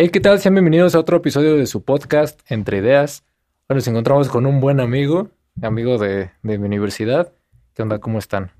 [0.00, 0.38] Hey, ¿qué tal?
[0.38, 3.24] Sean bienvenidos a otro episodio de su podcast Entre Ideas.
[3.66, 7.32] Hoy nos encontramos con un buen amigo, amigo de, de mi universidad.
[7.74, 7.98] ¿Qué onda?
[7.98, 8.52] ¿Cómo están?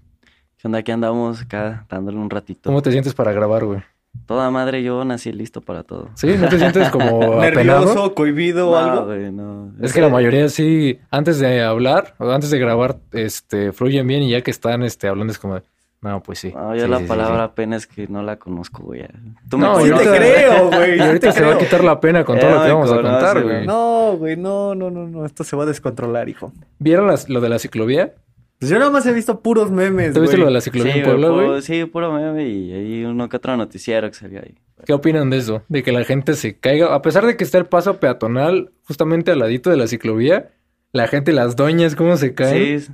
[0.56, 0.80] ¿Qué onda?
[0.80, 2.62] Aquí andamos acá dándole un ratito.
[2.68, 3.84] ¿Cómo te sientes para grabar, güey?
[4.26, 6.10] Toda madre, yo nací listo para todo.
[6.14, 6.26] ¿Sí?
[6.36, 7.84] ¿No te sientes como apenado?
[7.84, 9.06] ¿Nervioso, cohibido o No, algo?
[9.06, 9.74] güey, no.
[9.80, 14.24] Es que la mayoría sí, antes de hablar o antes de grabar, este, fluyen bien
[14.24, 15.62] y ya que están este, hablando es como, de,
[16.00, 16.52] no, pues sí.
[16.54, 17.52] No, yo Sí, la sí, palabra sí.
[17.56, 19.04] pena es que no la conozco, güey.
[19.50, 20.96] Tú No, me y Sí te creo, güey.
[20.96, 23.42] Y ahorita se va a quitar la pena con todo lo que vamos a contar,
[23.42, 23.66] güey.
[23.66, 25.26] No, güey, no, no, no, no.
[25.26, 26.52] Esto se va a descontrolar, hijo.
[26.78, 28.14] ¿Vieron las- lo de la ciclovía?
[28.60, 30.98] Pues yo nada más he visto puros memes, ¿Te viste lo de la ciclovía Sí,
[30.98, 34.56] en Puebla, güey, sí, puro meme y hay uno que otro noticiero que salió ahí.
[34.84, 35.62] ¿Qué opinan de eso?
[35.68, 39.30] De que la gente se caiga, a pesar de que está el paso peatonal justamente
[39.30, 40.50] al ladito de la ciclovía,
[40.92, 42.80] la gente, las doñas, ¿cómo se caen?
[42.80, 42.92] Sí,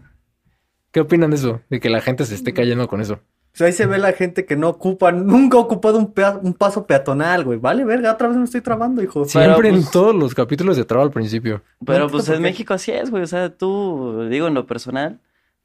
[0.94, 1.60] ¿Qué opinan de eso?
[1.68, 3.18] De que la gente se esté cayendo con eso.
[3.50, 6.54] Pues ahí se ve la gente que no ocupa, nunca ha ocupado un, pea- un
[6.54, 7.58] paso peatonal, güey.
[7.58, 9.24] Vale, verga, otra vez me estoy trabando, hijo.
[9.24, 11.62] Siempre en pues- todos los capítulos de Traba al principio.
[11.84, 12.41] pero No pues en.
[12.42, 13.24] México así es, güey.
[13.24, 15.19] O sea, tú, digo, en lo personal,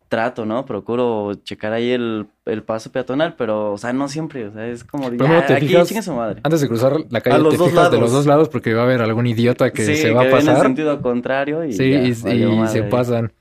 [0.08, 0.66] trato, ¿no?
[0.66, 4.48] Procuro checar ahí el, el paso peatonal, pero, o sea, no siempre.
[4.48, 6.42] O sea, es como, ya, te aquí fijas- chingue su madre.
[6.44, 8.86] Antes de cruzar la calle, te dos fijas de los dos lados porque va a
[8.86, 10.64] haber algún idiota que sí, se va a que viene en pasar.
[10.66, 12.02] sentido contrario y Sí, ya,
[12.34, 13.32] y, y madre se pasan.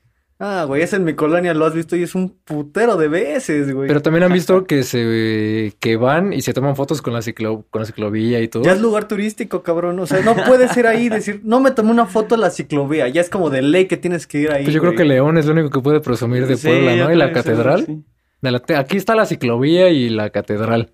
[0.41, 3.75] Ah, güey, ese en mi colonia lo has visto y es un putero de veces,
[3.75, 3.89] güey.
[3.89, 7.65] Pero también han visto que se que van y se toman fotos con la ciclo,
[7.71, 8.63] con la ciclovía y todo.
[8.63, 9.99] Ya es lugar turístico, cabrón.
[9.99, 12.51] O sea, no puedes ir ahí y decir, no me tomé una foto en la
[12.51, 13.09] ciclovía.
[13.09, 14.63] Ya es como de ley que tienes que ir ahí.
[14.63, 17.13] Pues yo creo que León es lo único que puede presumir de Sí, Puebla, ¿no?
[17.13, 17.85] Y la catedral.
[17.87, 18.05] sí.
[18.41, 20.93] De la te- aquí está la ciclovía y la catedral.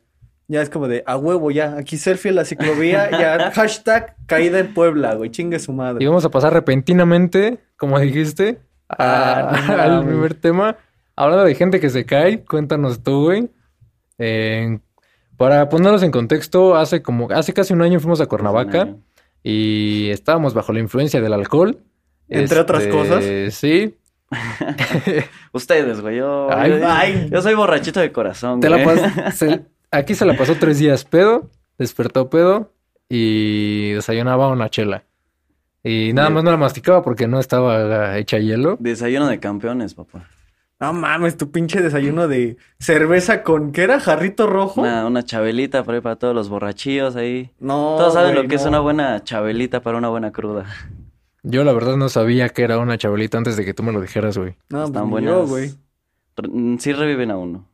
[0.48, 1.77] Ya es como de, a huevo, ya.
[1.77, 3.11] Aquí selfie en la ciclovía.
[3.11, 5.31] ya, hashtag caída en Puebla, güey.
[5.31, 6.03] Chingue su madre.
[6.03, 10.06] Y vamos a pasar repentinamente, como dijiste, a- Ah, no al mames.
[10.08, 10.77] primer tema.
[11.16, 13.50] Hablando de gente que se cae, cuéntanos tú, güey.
[14.18, 14.78] Eh,
[15.36, 18.96] para ponernos en contexto, hace como, hace casi un año fuimos a Cuernavaca
[19.42, 21.78] y estábamos bajo la influencia del alcohol.
[22.28, 23.24] Entre otras cosas.
[23.54, 23.96] Sí.
[25.52, 26.16] Ustedes, güey.
[26.16, 27.28] Yo, Ay, yo, ay.
[27.30, 28.97] yo soy borrachito de corazón, Te la güey.
[28.97, 32.72] pas- se- aquí se la pasó tres días pedo, despertó pedo
[33.09, 35.04] y desayunaba una chela.
[35.84, 38.77] Y nada más no la masticaba porque no estaba hecha hielo.
[38.81, 40.27] Desayuno de campeones, papá.
[40.81, 44.00] No mames, tu pinche desayuno de cerveza con, ¿qué era?
[44.00, 44.81] ¿Jarrito rojo?
[44.81, 47.50] Una, una chabelita por ahí para todos los borrachillos ahí.
[47.61, 50.67] No, Todos saben güey, lo que es una buena chabelita para una buena cruda.
[51.43, 54.01] Yo la verdad no sabía que era una chavalita antes de que tú me lo
[54.01, 54.56] dijeras, güey.
[54.71, 55.31] No, Están pues buenas.
[55.33, 55.71] yo, güey.
[56.51, 57.69] Mm, Sí reviven a uno.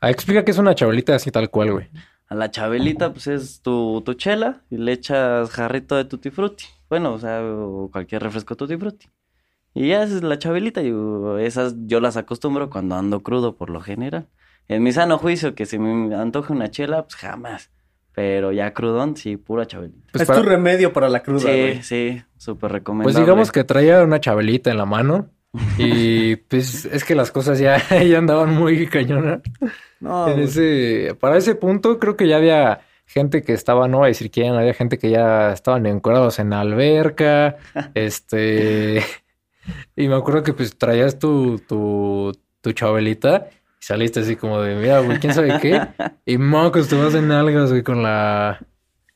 [0.00, 1.88] Ah, explica qué es una chavalita así tal cual, güey.
[2.28, 6.64] A la chabelita, pues es tu, tu chela y le echas jarrito de tutti frutti.
[6.88, 9.08] Bueno, o sea, o cualquier refresco tutti frutti.
[9.74, 10.82] Y ya es la chabelita.
[10.82, 14.28] Y uh, esas yo las acostumbro cuando ando crudo por lo general.
[14.68, 17.70] En mi sano juicio, que si me antoja una chela, pues jamás.
[18.14, 20.06] Pero ya crudón, sí, pura chabelita.
[20.12, 21.82] Pues es para- tu remedio para la cruda, Sí, güey.
[21.82, 23.20] sí, súper Pues recomendable.
[23.20, 25.30] digamos que traía una chavalita en la mano
[25.78, 27.76] y pues es que las cosas ya,
[28.08, 29.40] ya andaban muy cañonas.
[29.98, 34.06] No, En ese, para ese punto creo que ya había gente que estaba, no voy
[34.06, 37.56] a decir quién, había gente que ya estaban encuerados en la alberca,
[37.94, 39.02] este,
[39.96, 43.48] y me acuerdo que pues traías tu, tu, tu chabelita
[43.80, 45.80] y saliste así como de, mira, güey, quién sabe qué,
[46.26, 48.58] y mocos, te vas en algas, güey, con la,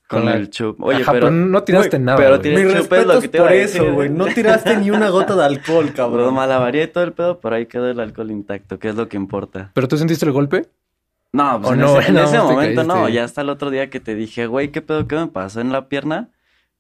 [0.09, 0.81] Con la- el chup.
[0.83, 1.31] Oye, Ajá, pero...
[1.31, 2.43] no tiraste nada, pero güey.
[2.43, 4.09] tiene- Mis chupe es lo respetos que te por eso, güey.
[4.11, 6.35] No tiraste ni una gota de alcohol, Cabrón, cabrón.
[6.35, 9.71] malabaré todo el pedo, pero ahí quedó el alcohol intacto, que es lo que importa.
[9.75, 10.67] ¿Pero tú sentiste el golpe?
[11.33, 11.99] No, pues ¿O en no?
[11.99, 15.07] ese, en momento no, ya hasta el otro día que te dije, güey, ¿qué pedo?
[15.07, 16.31] ¿Qué me pasó en la pierna?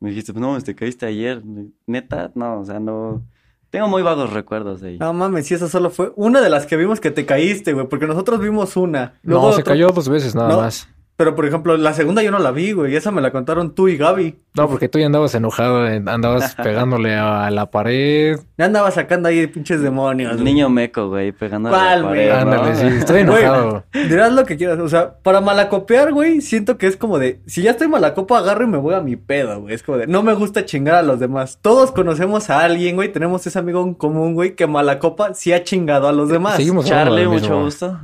[0.00, 1.42] Me dijiste, no, te caíste ayer.
[1.86, 3.22] Neta, no, o sea, no.
[3.70, 4.98] Tengo muy vagos recuerdos de ahí.
[4.98, 7.86] No mames, si esa solo fue una de las que vimos que te caíste, güey,
[7.88, 9.14] porque nosotros vimos una.
[9.22, 10.56] No, se cayó dos veces nada No.
[10.58, 10.88] más.
[11.18, 12.94] Pero por ejemplo, la segunda yo no la vi, güey.
[12.94, 14.36] Esa me la contaron tú y Gaby.
[14.54, 18.38] No, porque tú ya andabas enojado, andabas pegándole a la pared.
[18.56, 20.30] Ya andaba sacando ahí pinches demonios.
[20.30, 20.44] El güey.
[20.52, 22.28] niño meco, güey, pegando a ¿Cuál, güey?
[22.28, 22.34] ¿no?
[22.34, 23.42] Ándale, sí, estoy Güey.
[23.42, 23.84] enojado.
[23.92, 24.78] Dirás lo que quieras.
[24.78, 27.40] O sea, para malacopear, güey, siento que es como de.
[27.46, 29.74] Si ya estoy malacopa, agarro y me voy a mi pedo, güey.
[29.74, 30.06] Es como de.
[30.06, 31.58] No me gusta chingar a los demás.
[31.60, 33.12] Todos conocemos a alguien, güey.
[33.12, 36.54] Tenemos ese amigo en común, güey, que malacopa sí ha chingado a los demás.
[36.56, 37.98] Seguimos Charlie, mucho gusto.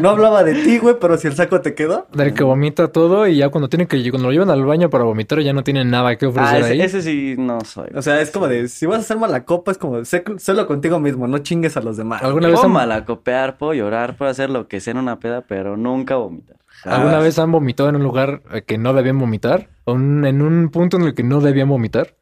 [0.00, 2.08] No hablaba de ti, güey, pero si el saco te quedó.
[2.24, 5.04] Del que vomita todo y ya cuando tiene que cuando lo llevan al baño para
[5.04, 6.80] vomitar ya no tienen nada que ah, ofrecer ahí.
[6.80, 7.88] ese, ese sí no soy.
[7.94, 8.68] O sea, es como de.
[8.68, 11.96] Si vas a hacer malacopa, es como sé- Solo contigo mismo, no chingues a los
[11.96, 12.22] demás.
[12.22, 15.42] ¿Alguna vez Puedo han, malacopear, puedo llorar, puedo hacer lo que sea en una peda,
[15.42, 16.56] pero nunca vomitar.
[16.84, 19.68] alguna vez han vomitado en un lugar eh, que no debían vomitar?
[19.84, 22.14] ¿O un- en un punto en el que no debían vomitar?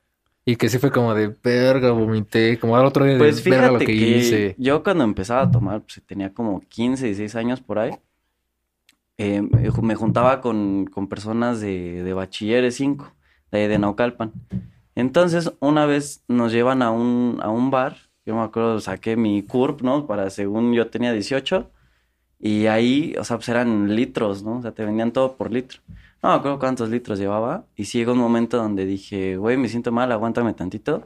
[0.45, 3.71] Y que sí fue como de verga, vomité, como al otro día de Pues verga
[3.71, 4.55] lo que, que, hice.
[4.59, 7.93] yo cuando empezaba a tomar, pues tenía como 15, 16 años por ahí.
[9.19, 13.15] Eh, me ju- me juntaba con, con personas de, de bachilleres 5,
[13.51, 14.33] de, ahí de Naucalpan.
[14.95, 19.43] Entonces, una vez nos llevan a un, a un bar, yo me acuerdo, saqué mi
[19.43, 20.07] CURP, ¿no?
[20.07, 21.71] Para según yo tenía 18,
[22.39, 24.59] y ahí, o sea, pues eran litros, ¿no?
[24.59, 25.81] O sea, te vendían todo por litro.
[26.23, 29.69] No me acuerdo cuántos litros llevaba, y sí llegó un momento donde dije, güey, me
[29.69, 31.05] siento mal, aguántame tantito,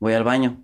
[0.00, 0.62] voy al baño.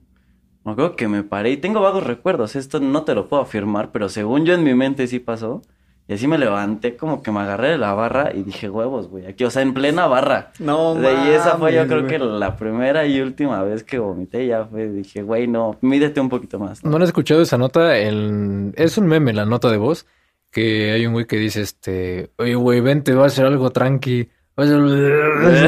[0.65, 3.93] Me acuerdo que me paré y tengo vagos recuerdos, esto no te lo puedo afirmar,
[3.93, 5.63] pero según yo en mi mente sí pasó.
[6.09, 9.27] Y así me levanté, como que me agarré de la barra y dije, huevos, güey,
[9.27, 10.53] aquí, o sea, en plena barra.
[10.61, 12.13] No, De ahí esa fue yo mames, creo güey.
[12.13, 16.29] que la primera y última vez que vomité, ya fue, dije, güey, no, mídete un
[16.29, 16.85] poquito más.
[16.85, 17.99] ¿No han escuchado esa nota?
[17.99, 18.73] El...
[18.77, 20.07] Es un meme la nota de voz.
[20.53, 24.29] Que hay un güey que dice, este, oye, güey, vente, voy a hacer algo tranqui.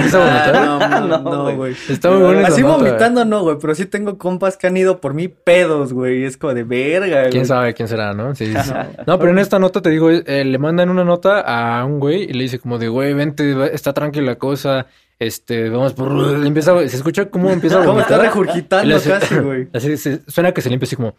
[0.08, 1.76] No, güey.
[1.88, 5.00] Está muy buena esa Así vomitando no, güey, pero sí tengo compas que han ido
[5.00, 6.24] por mí pedos, güey.
[6.24, 7.30] Es como de verga, güey.
[7.30, 8.34] ¿Quién sabe quién será, no?
[8.34, 8.72] Sí, sí.
[9.06, 12.22] No, pero en esta nota te digo, eh, le mandan una nota a un güey
[12.24, 14.86] y le dice como de, güey, vente, está tranquila la cosa,
[15.18, 16.10] este, vamos por...
[16.46, 18.24] Empieza, se escucha cómo empieza a ¿Cómo está vomitar.
[18.24, 19.68] Y regurgitando hace- casi, güey?
[19.72, 21.14] Así se- suena que se limpia así como,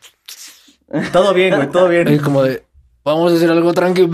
[1.11, 2.17] Todo bien, güey, todo bien.
[2.23, 2.63] como de,
[3.03, 4.07] vamos a hacer algo tranquilo.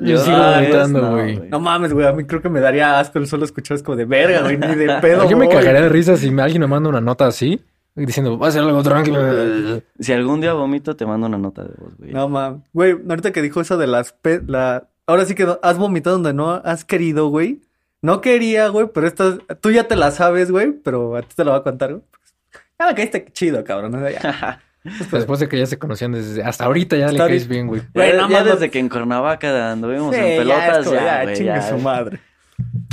[0.00, 1.48] Yo sigo Ah, no, güey.
[1.48, 3.96] No mames, güey, a mí creo que me daría asco el solo escuchar es como
[3.96, 5.28] de verga, güey, ni de pedo.
[5.28, 7.60] Yo me cagaría de risa si me- alguien me manda una nota así,
[7.94, 9.80] diciendo, va a hacer algo tranquilo.
[9.98, 12.12] Si algún día vomito, te mando una nota de voz, güey.
[12.12, 12.60] No mames.
[12.72, 16.32] Güey, ahorita que dijo eso de las pe- la ahora sí que has vomitado donde
[16.34, 17.60] no has querido, güey.
[18.02, 21.44] No quería, güey, pero esta tú ya te la sabes, güey, pero a ti te
[21.44, 22.02] la voy a contar, güey.
[22.78, 23.92] Ya me caíste chido, cabrón.
[23.92, 24.10] ¿no?
[24.10, 24.60] Ya.
[25.10, 27.48] Después de que ya se conocían desde, hasta ahorita ya le caes ahorita.
[27.48, 27.82] bien, güey.
[27.94, 28.52] Güey, ya no ya mames.
[28.54, 31.62] desde que en Cuernavaca anduvimos Sí, en ya es pelotas, como, ya, güey, chingue ya.
[31.68, 32.20] su madre.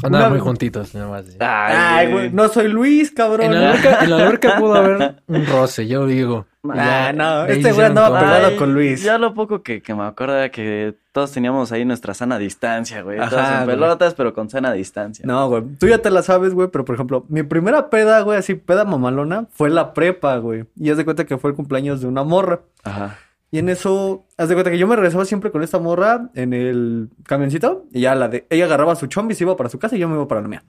[0.03, 1.25] Andaban Una- muy juntitos, nada más.
[1.39, 3.47] Ay, güey, no soy Luis, cabrón.
[3.47, 6.47] En la alberca, en la alberca pudo haber un roce, yo digo.
[6.69, 9.02] Ah, no, este güey andaba pegado con Luis.
[9.02, 13.02] Ya lo poco que, que me acuerdo era que todos teníamos ahí nuestra sana distancia,
[13.02, 13.18] güey.
[13.18, 13.75] Todos en güey.
[13.75, 15.25] pelotas, pero con sana distancia.
[15.25, 15.63] No, güey.
[15.80, 18.86] Tú ya te la sabes, güey, pero por ejemplo, mi primera peda, güey, así peda
[18.86, 20.66] mamalona, fue la prepa, güey.
[20.75, 22.62] Y haz de cuenta que fue el cumpleaños de una morra.
[22.84, 23.18] Ajá.
[23.50, 26.54] Y en eso, haz de cuenta que yo me regresaba siempre con esta morra en
[26.54, 27.86] el camioncito.
[27.92, 30.08] Y ya la de, ella agarraba su chombi, se iba para su casa y yo
[30.08, 30.63] me iba para la mía.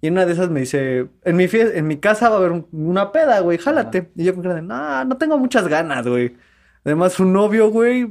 [0.00, 2.38] Y en una de esas me dice, en mi fie- en mi casa va a
[2.38, 4.10] haber un- una peda, güey, jálate.
[4.16, 6.36] Y yo con cara de, no, no tengo muchas ganas, güey.
[6.84, 8.08] Además, su novio, güey,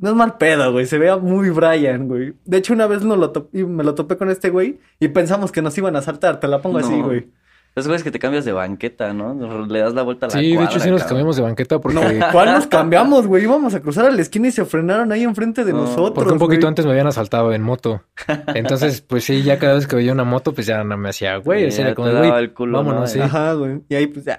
[0.00, 0.86] no es mal pedo, güey.
[0.86, 2.34] Se vea muy Brian, güey.
[2.44, 5.52] De hecho, una vez no lo y me lo topé con este güey y pensamos
[5.52, 6.40] que nos iban a saltar.
[6.40, 7.28] Te la pongo así, güey.
[7.78, 9.66] Esos güeyes que te cambias de banqueta, ¿no?
[9.66, 11.08] Le das la vuelta a la Sí, de hecho sí nos cabrón.
[11.08, 13.44] cambiamos de banqueta porque, No, ¿cuál nos cambiamos, güey?
[13.44, 16.12] Íbamos a cruzar a la esquina y se frenaron ahí enfrente de No, nosotros.
[16.14, 16.68] porque un poquito güey.
[16.68, 18.02] antes me habían asaltado en moto.
[18.54, 21.36] Entonces, pues sí, ya cada vez que veía una moto, pues ya no me hacía,
[21.36, 23.06] güey, era como, te de, güey, el culo, vámonos, ¿no?
[23.06, 23.20] sí.
[23.20, 23.82] Ajá, güey.
[23.88, 24.38] Y ahí, pues ya.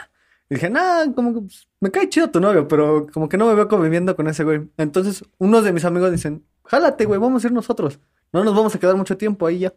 [0.50, 3.46] Y dije, nah, como que pues, me cae chido tu novio, pero como que no
[3.46, 4.62] me veo conviviendo con ese güey.
[4.78, 8.00] Entonces, unos de mis amigos dicen, jálate, güey, vamos a ir nosotros.
[8.34, 9.74] No nos vamos a quedar mucho tiempo ahí ya.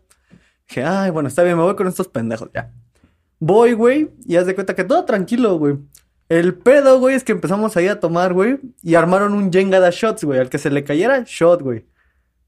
[0.69, 2.71] Dije, ay, bueno, está bien, me voy con estos pendejos, ya.
[3.45, 5.75] Voy, güey, y haz de cuenta que todo tranquilo, güey.
[6.29, 9.91] El pedo, güey, es que empezamos ahí a tomar, güey, y armaron un Jenga de
[9.91, 10.39] shots, güey.
[10.39, 11.85] Al que se le cayera, shot, güey.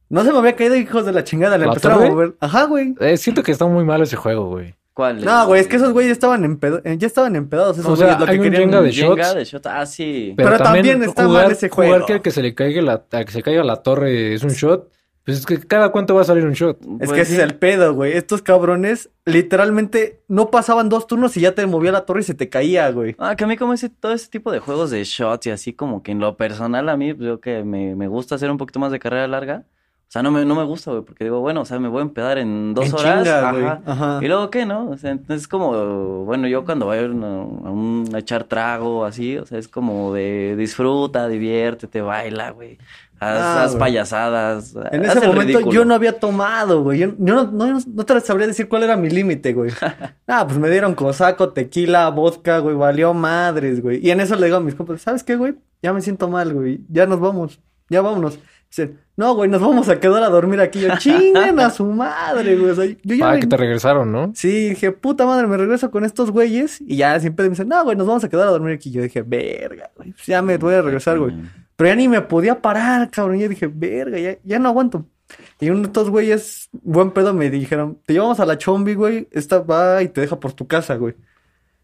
[0.09, 2.37] No se me había caído, hijos de la chingada, le ¿La empezaron a mover.
[2.39, 2.95] Ajá, güey.
[3.01, 4.77] Eh, siento que está muy malo ese juego, güey.
[4.93, 5.25] ¿Cuál?
[5.25, 7.77] No, güey, es que esos güeyes estaban empedo- eh, ya estaban empedados.
[7.77, 8.63] Esos O sea, güeyes lo que hay un querían.
[8.63, 9.35] Jenga de Jenga shots.
[9.35, 9.67] de shot.
[9.67, 10.35] Ah, sí.
[10.37, 12.07] Pero también está mal ese Jugar juego.
[12.07, 14.51] que al que se le caiga la, a que se caiga la torre es un
[14.51, 14.93] shot.
[15.25, 16.79] Pues es que cada cuánto va a salir un shot.
[16.83, 17.37] Es Pues que ese sí.
[17.39, 18.13] es el pedo, güey.
[18.13, 22.35] Estos cabrones literalmente no pasaban dos turnos y ya te movía la torre y se
[22.35, 23.15] te caía, güey.
[23.19, 25.73] Ah, que a mí como ese, todo ese tipo de juegos de shots y así
[25.73, 28.59] como que en lo personal a mí, pues, yo que me, me gusta hacer un
[28.59, 29.65] poquito más de carrera larga.
[30.07, 31.99] O sea, no me, no me gusta, güey, porque digo, bueno, o sea, me voy
[31.99, 33.25] a empedar en dos En horas.
[33.25, 33.65] chinga, güey.
[33.65, 33.83] ajá.
[33.87, 34.19] Ajá.
[34.23, 34.91] Y luego, ¿qué, no?
[34.91, 38.45] O sea, entonces es como, bueno, yo cuando voy a, una- a, un, a echar
[38.45, 42.79] trago así, o sea, es como de disfruta, diviértete, baila, güey.
[43.33, 44.75] Haz, Ah, haz payasadas.
[44.93, 45.73] En haz ese el momento ridículo.
[45.73, 46.99] yo no había tomado, güey.
[47.01, 49.71] Yo, yo no, no, no te sabría decir cuál era mi límite, güey.
[50.27, 52.75] Ah, pues me dieron cosaco, tequila, vodka, güey.
[52.77, 54.05] Valió madres, güey.
[54.07, 55.55] Y en eso le digo a mis compas, ¿sabes qué, güey?
[55.83, 56.81] Ya me siento mal, güey.
[56.89, 57.61] Ya nos vamos.
[57.91, 58.39] Ya vámonos.
[58.71, 60.81] Dicen, no, güey, nos vamos a quedar a dormir aquí.
[60.81, 62.71] Yo, chinguen a su madre, güey.
[62.71, 64.33] O sea, yo ya Para ven- que te regresaron, ¿no?
[64.35, 66.81] Sí, dije, puta madre, me regreso con estos güeyes.
[66.81, 68.91] Y ya siempre me dicen, no, güey, nos vamos a quedar a dormir aquí.
[68.91, 71.35] Yo dije, verga, güey, pues ya me voy a regresar, güey.
[71.77, 73.39] Pero ya ni me podía parar, cabrón.
[73.39, 75.07] Yo dije, verga, ya, ya no aguanto.
[75.61, 79.27] Y uno de estos güeyes, buen pedo, me dijeron, te llevamos a la chombi, güey.
[79.33, 81.15] Esta va y te deja por tu casa, güey.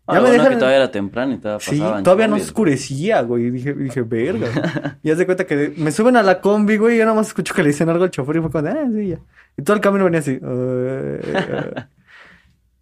[0.07, 3.23] Ah, Ya me bueno, dejan- que todavía era temprano y todavía Sí, todavía no oscurecía,
[3.23, 3.47] güey.
[3.47, 4.49] Y dije, dije, verga.
[4.53, 4.93] güey".
[5.03, 7.29] Y haz de cuenta que me suben a la combi, güey, y yo nada más
[7.29, 9.19] escucho que le dicen algo al chofer y fue como, ah, sí, ya.
[9.57, 10.39] Y todo el camino venía así.
[10.43, 11.75] "Eh,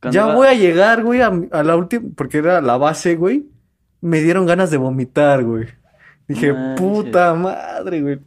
[0.00, 3.46] Cuando ya voy a llegar, güey, a, a la última, porque era la base, güey.
[4.00, 5.66] Me dieron ganas de vomitar, güey.
[6.28, 8.18] Dije, puta madre, güey.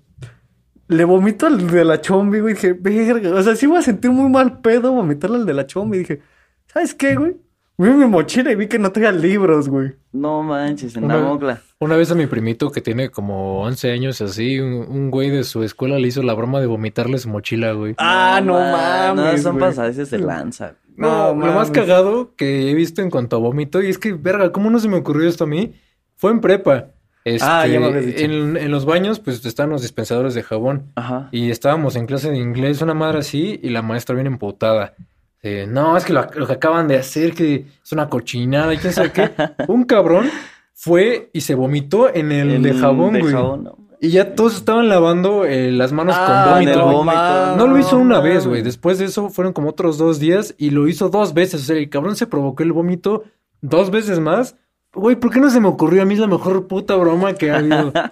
[0.88, 2.55] le vomito al de la chombi, güey.
[2.55, 3.34] Dije, verga.
[3.36, 6.00] O sea, sí iba a sentir muy mal pedo vomitarle al de la chombi.
[6.00, 6.20] Dije,
[6.67, 7.38] ¿sabes qué, güey?
[7.77, 9.93] Vi mi mochila y vi que no traía libros, güey.
[10.12, 11.62] No manches, en Una- la mocla.
[11.79, 15.43] Una vez a mi primito que tiene como 11 años así, un, un güey de
[15.43, 17.96] su escuela le hizo la broma de vomitarle su mochila, güey.
[17.98, 20.75] Ah, no ma- mames, No, son pasadeces de lanza.
[20.96, 24.13] No, No lo más cagado que he visto en cuanto a vómito, y es que,
[24.13, 25.74] verga, ¿cómo no se me ocurrió esto a mí?
[26.17, 26.89] Fue en prepa.
[27.24, 28.18] Este, Ah, ya me dicho.
[28.20, 30.92] En, en los baños, pues están los dispensadores de jabón.
[30.96, 31.30] Ajá.
[31.32, 34.96] Y estábamos en clase de inglés, una madre así, y la maestra bien emputada.
[35.44, 38.78] Eh, no, es que lo, lo que acaban de hacer, que es una cochinada y
[38.78, 39.32] quién sabe qué.
[39.68, 40.30] Un cabrón
[40.74, 43.34] fue y se vomitó en el de jabón, de güey.
[43.34, 43.78] jabón, no.
[44.04, 46.92] Y ya todos estaban lavando eh, las manos Ah, con vómito.
[46.92, 47.58] güey.
[47.58, 48.63] No lo hizo una vez, güey.
[48.63, 51.62] Después de eso fueron como otros dos días y lo hizo dos veces.
[51.62, 53.24] O sea, el cabrón se provocó el vómito
[53.62, 54.56] dos veces más.
[54.93, 56.01] Güey, ¿por qué no se me ocurrió?
[56.01, 57.93] A mí es la mejor puta broma que ha habido.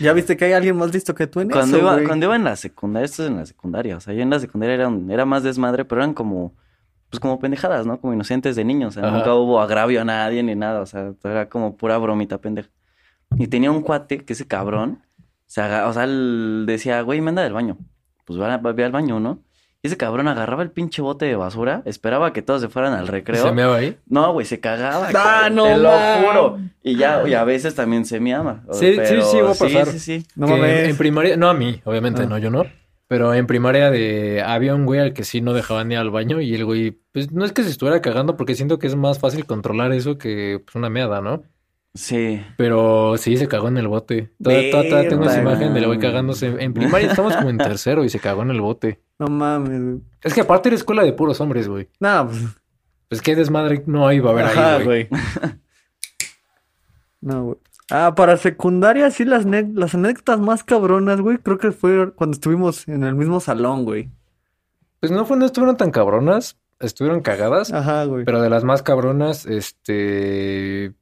[0.00, 2.06] Ya viste que hay alguien más listo que tú en Cuando, eso, iba, güey.
[2.06, 4.38] cuando iba en la secundaria, esto es en la secundaria, o sea, yo en la
[4.38, 6.54] secundaria era, un- era más desmadre, pero eran como,
[7.10, 8.00] pues como pendejadas, ¿no?
[8.00, 9.16] Como inocentes de niños, o sea, Ajá.
[9.18, 12.68] nunca hubo agravio a nadie ni nada, o sea, era como pura bromita pendeja.
[13.38, 15.02] Y tenía un cuate que ese cabrón,
[15.46, 17.76] se aga- o sea, él decía, güey, me anda del baño.
[18.24, 19.40] Pues va, va- ve al baño, ¿no?
[19.82, 23.06] Y ese cabrón agarraba el pinche bote de basura, esperaba que todos se fueran al
[23.06, 23.44] recreo.
[23.44, 23.96] Se meaba ahí.
[24.06, 25.08] No, güey, se cagaba.
[25.08, 25.90] Ah, cabrón, no Te lo
[26.26, 26.58] juro.
[26.82, 28.64] Y ya, y a veces también se me ama.
[28.72, 29.86] Sí, sí, sí, va a pasar.
[29.86, 30.26] Sí, sí, sí.
[30.34, 30.88] No mames.
[30.88, 32.26] En primaria, no a mí, obviamente, Ah.
[32.26, 32.64] no, yo no.
[33.06, 36.40] Pero en primaria de había un güey al que sí no dejaban ir al baño
[36.42, 39.18] y el güey, pues no es que se estuviera cagando porque siento que es más
[39.18, 41.42] fácil controlar eso que pues, una meada, ¿no?
[41.98, 42.40] Sí.
[42.56, 44.30] Pero sí se cagó en el bote.
[44.40, 46.46] Todavía, tengo esa imagen del güey cagándose.
[46.62, 49.00] En primaria estamos como en tercero y se cagó en el bote.
[49.18, 50.00] No mames, güey.
[50.22, 51.88] Es que aparte era escuela de puros hombres, güey.
[51.98, 52.40] No, pues.
[53.08, 55.08] Pues qué desmadre no iba a haber Ajá, ahí, güey.
[57.20, 57.58] No, güey.
[57.90, 62.86] Ah, para secundaria, sí, las, las anécdotas más cabronas, güey, creo que fue cuando estuvimos
[62.86, 64.08] en el mismo salón, güey.
[65.00, 68.24] Pues no fue, no estuvieron tan cabronas, estuvieron cagadas, Ajá, güey.
[68.24, 70.92] pero de las más cabronas, este,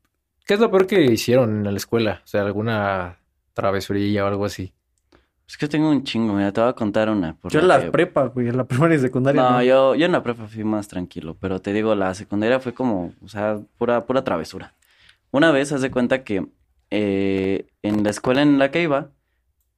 [0.47, 2.23] ¿qué es lo peor que hicieron en la escuela?
[2.25, 3.19] O sea, alguna
[3.53, 4.73] travesurilla o algo así.
[5.49, 7.37] Es que tengo un chingo, mira, te voy a contar una.
[7.51, 9.41] Yo en la que- prepa, güey, en la primaria y secundaria.
[9.43, 9.63] No, no.
[9.63, 13.13] yo, yo en la prepa fui más tranquilo, pero te digo, la secundaria fue como,
[13.23, 14.75] o sea, pura, pura travesura.
[15.31, 16.47] Una vez, haz de cuenta que
[16.91, 19.11] eh, en la escuela en la que iba,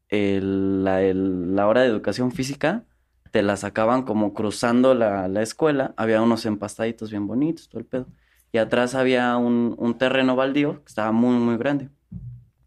[0.08, 2.84] el- la, el- la hora de educación física
[3.30, 5.92] te la sacaban como cruzando la, la escuela.
[5.96, 8.06] Había unos empastaditos bien bonitos, todo el pedo.
[8.52, 11.90] Y atrás había un, un terreno baldío que estaba muy, muy grande.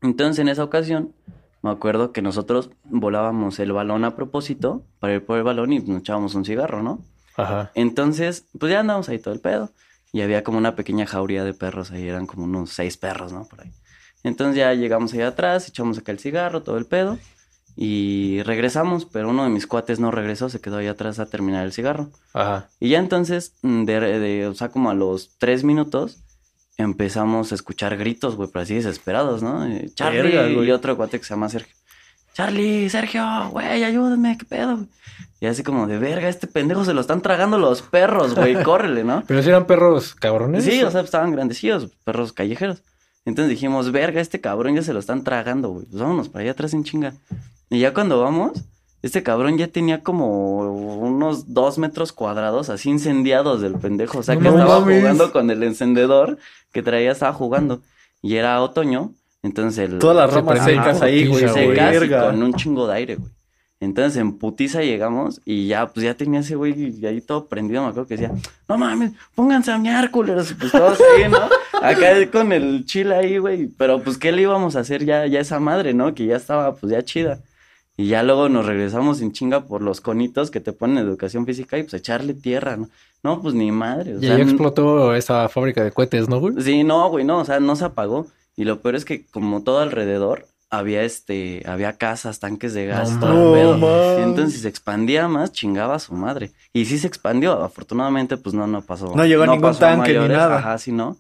[0.02, 1.14] Entonces, en esa ocasión,
[1.62, 5.80] me acuerdo que nosotros volábamos el balón a propósito para ir por el balón y
[5.80, 7.00] nos echábamos un cigarro, ¿no?
[7.36, 7.72] Ajá.
[7.76, 9.72] Entonces, pues ya andábamos ahí todo el pedo.
[10.14, 13.46] Y había como una pequeña jauría de perros ahí, eran como unos seis perros, ¿no?
[13.46, 13.72] Por ahí.
[14.24, 17.18] Entonces ya llegamos ahí atrás, echamos acá el cigarro, todo el pedo.
[17.76, 21.66] Y regresamos, pero uno de mis cuates no regresó, se quedó ahí atrás a terminar
[21.66, 22.10] el cigarro.
[22.34, 22.68] Ajá.
[22.80, 26.18] Y ya entonces, mm, de, de- o sea, como a los tres minutos,
[26.78, 29.66] empezamos a escuchar gritos, güey, pero así desesperados, ¿no?
[29.66, 31.74] Eh, Charlie Verga, y otro cuate que se llama Sergio.
[32.34, 34.88] Charlie, Sergio, güey, ayúdame, qué pedo, güey.
[35.42, 39.04] Y así como de verga, este pendejo se lo están tragando los perros, güey, córrele,
[39.04, 39.24] ¿no?
[39.28, 40.64] Pero si eran perros cabrones.
[40.64, 42.84] Sí, o sea, estaban grandecillos, perros callejeros.
[43.26, 45.86] Entonces dijimos, verga, este cabrón ya se lo están tragando, güey.
[45.86, 47.14] Pues vámonos para allá atrás en chinga.
[47.70, 48.52] Y ya cuando vamos,
[49.04, 50.60] este cabrón ya tenía como
[51.00, 54.20] unos dos metros cuadrados así incendiados del pendejo.
[54.20, 55.00] O sea, No que estaba mames.
[55.02, 56.38] jugando con el encendedor
[56.72, 57.82] que traía, estaba jugando.
[58.24, 59.14] Y era otoño,
[59.44, 60.00] entonces el...
[60.00, 61.48] Todas las Se ramas secas ahí, güey.
[61.48, 63.32] secas y con un chingo de aire, güey.
[63.82, 67.90] Entonces en putiza llegamos y ya, pues ya tenía ese güey ahí todo prendido, me
[67.90, 68.32] acuerdo que decía,
[68.70, 71.40] no mames, pónganse a mear, culeros, y pues todos ahí, ¿no?
[71.82, 75.40] Acá con el chile ahí, güey, pero pues qué le íbamos a hacer ya, ya
[75.40, 76.14] esa madre, ¿no?
[76.14, 77.40] Que ya estaba pues ya chida.
[77.98, 81.46] Y ya luego nos regresamos en chinga por los conitos que te ponen en educación
[81.46, 82.88] física y pues echarle tierra, ¿no?
[83.24, 86.40] No, pues ni madre, o Y sea, ahí n- explotó esa fábrica de cohetes, ¿no,
[86.40, 86.54] güey?
[86.62, 88.28] Sí, no, güey, no, o sea, no se apagó.
[88.56, 93.12] Y lo peor es que como todo alrededor había este, había casas, tanques de gas,
[93.12, 94.18] No todo el No.
[94.24, 96.52] Entonces, si se expandía más, chingaba a su madre.
[96.74, 99.14] Y sí se expandió, afortunadamente, pues no, no pasó.
[99.16, 100.58] No llegó ningún pasó a tanque ni mayores, nada.
[100.58, 101.18] Ajá, sí, no.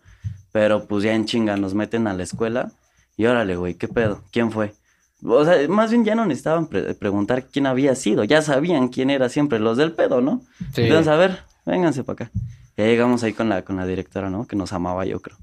[0.53, 2.71] Pero pues ya en chinga nos meten a la escuela.
[3.17, 4.21] Y órale, güey, ¿qué pedo?
[4.31, 4.73] ¿Quién fue?
[5.23, 8.23] O sea, más bien ya no necesitaban pre- preguntar quién había sido.
[8.23, 10.41] Ya sabían quién era siempre, los del pedo, ¿no?
[10.73, 10.83] Sí.
[10.83, 12.31] Entonces, a ver, vénganse para acá.
[12.77, 14.47] Ya llegamos ahí con la, con la directora, ¿no?
[14.47, 15.37] Que nos amaba, yo creo.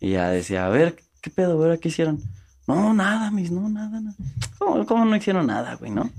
[0.00, 1.76] Y ya decía, a ver, ¿qué pedo, güey?
[1.78, 2.20] ¿Qué hicieron?
[2.68, 4.14] No, nada, mis, no, nada, nada.
[4.58, 6.10] ¿Cómo, cómo no hicieron nada, güey, no?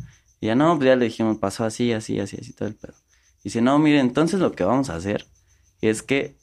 [0.41, 2.95] Y ya no, pues ya le dijimos, pasó así, así, así, así, todo el pedo.
[3.41, 5.27] Y dice, no, mire, entonces lo que vamos a hacer
[5.81, 6.35] es que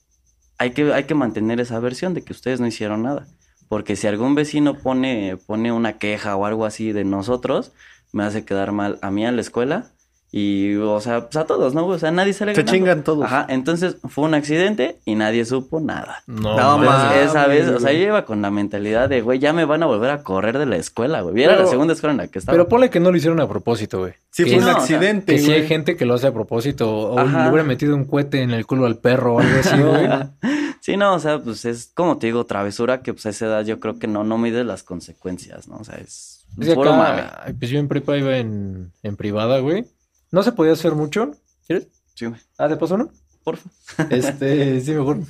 [0.59, 3.27] hay que, hay que mantener esa versión de que ustedes no hicieron nada.
[3.69, 7.73] Porque si algún vecino pone, pone una queja o algo así de nosotros,
[8.13, 9.91] me hace quedar mal a mí a la escuela
[10.39, 11.87] y, o sea, pues a todos, ¿no?
[11.87, 12.73] O sea, nadie sale Se ganando.
[12.77, 13.25] chingan todos.
[13.25, 16.23] Ajá, entonces fue un accidente y nadie supo nada.
[16.27, 17.29] No, No, mames.
[17.31, 19.87] Esa vez, o sea, yo iba con la mentalidad de, güey, ya me van a
[19.87, 21.43] volver a correr de la escuela, güey.
[21.43, 22.55] Era Pero- la segunda escuela en la que estaba.
[22.55, 24.13] Pero ponle que no lo hicieron a propósito, güey.
[24.31, 26.27] Sí, que, fue un no, o sea, accidente, que sí hay gente que lo hace
[26.27, 26.91] a propósito.
[26.91, 27.45] O Ajá.
[27.45, 30.07] le hubiera metido un cohete en el culo al perro o algo así, güey.
[30.83, 33.65] Sí, no, o sea, pues es como te digo, travesura que pues a esa edad
[33.65, 35.79] yo creo que no, no mide las consecuencias, ¿no?
[35.79, 37.55] O sea, es Es puro acá, mame.
[37.59, 39.85] pues yo en prepa iba en, en privada, güey.
[40.33, 41.33] No se podía hacer mucho.
[41.67, 41.89] ¿Quieres?
[42.15, 43.11] Sí, güey, Ah, ¿de paso no?
[43.45, 43.69] porfa.
[44.11, 45.21] Este, sí, mejor.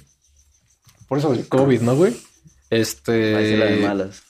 [1.08, 2.16] Por eso del COVID, ¿no, güey?
[2.70, 3.36] Este.
[3.36, 4.22] Ahí sí la de malas.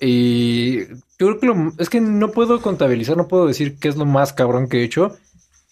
[0.00, 3.96] Y yo creo que lo- es que no puedo contabilizar, no puedo decir qué es
[3.96, 5.16] lo más cabrón que he hecho.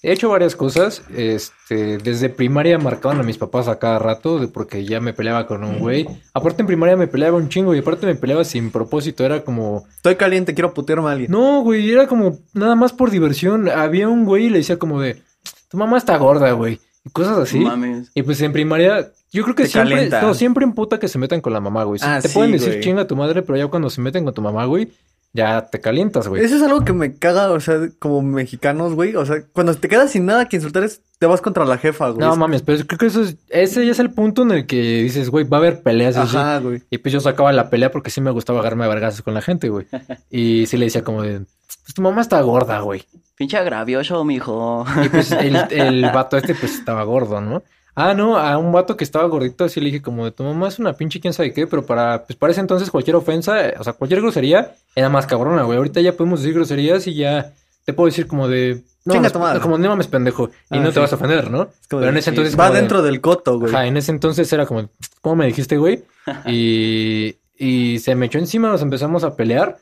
[0.01, 1.03] He hecho varias cosas.
[1.15, 5.47] Este, desde primaria marcaban a mis papás a cada rato, de porque ya me peleaba
[5.47, 6.07] con un güey.
[6.35, 9.25] Aparte en primaria me peleaba un chingo y aparte me peleaba sin propósito.
[9.25, 11.31] Era como, Estoy caliente, quiero putearme a alguien.
[11.33, 13.69] no, güey, era como nada más por diversión.
[13.69, 15.21] Había un güey y le decía como de,
[15.69, 16.79] tu mamá está gorda, güey.
[17.05, 17.59] Y cosas así.
[17.59, 18.11] No mames.
[18.15, 20.23] Y pues en primaria, yo creo que Te siempre, calienta.
[20.23, 22.01] no, siempre emputa que se metan con la mamá, güey.
[22.05, 22.81] Ah, te sí, pueden decir güey.
[22.83, 24.93] chinga tu madre, pero ya cuando se meten con tu mamá, güey,
[25.39, 26.45] ya te calientas, güey.
[26.45, 29.15] Eso es algo que me caga, o sea, como mexicanos, güey.
[29.15, 32.11] O sea, cuando te quedas sin nada que insultar es, te vas contra la jefa,
[32.11, 32.27] güey.
[32.27, 35.03] No mames, pero creo que eso es, ese ya es el punto en el que
[35.03, 36.37] dices, güey, va a haber peleas así.
[36.37, 36.83] Ajá, güey.
[36.91, 39.41] Y pues yo sacaba la pelea porque sí me gustaba agarrarme a vergazos con la
[39.43, 39.87] gente, güey.
[40.31, 43.05] Y sí le decía como de, pues tu mamá está gorda, güey.
[43.37, 44.85] Pinche agravioso, mijo.
[45.05, 47.63] Y pues el, el vato este pues estaba gordo, ¿no?
[47.95, 50.69] Ah, no, a un vato que estaba gordito así le dije como de tu mamá
[50.69, 53.75] es una pinche quién sabe qué, pero para, pues para ese entonces cualquier ofensa, eh,
[53.79, 55.79] o sea, cualquier grosería era más cabrona, güey.
[55.79, 57.53] Ahorita ya podemos decir groserías y ya
[57.85, 58.83] te puedo decir como de...
[59.05, 59.61] No, Chinga tu madre.
[59.61, 60.51] Como no mames pendejo.
[60.71, 60.95] Y Ah, no sí.
[60.95, 61.63] te vas a ofender, ¿no?
[61.81, 63.73] Es como Pero en ese entonces Va como de- dentro del coto, güey.
[63.75, 64.91] Ajá, en ese entonces era como,
[65.23, 66.05] ¿cómo me dijiste, güey?
[66.47, 69.79] Y, y se me echó encima, nos empezamos a pelear.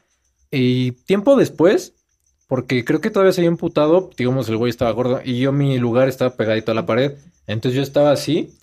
[0.51, 1.95] Y tiempo después,
[2.47, 5.79] porque creo que todavía se había emputado, digamos, el güey estaba gordo y yo mi
[5.79, 7.15] lugar estaba pegadito a la pared.
[7.47, 8.55] Entonces yo estaba así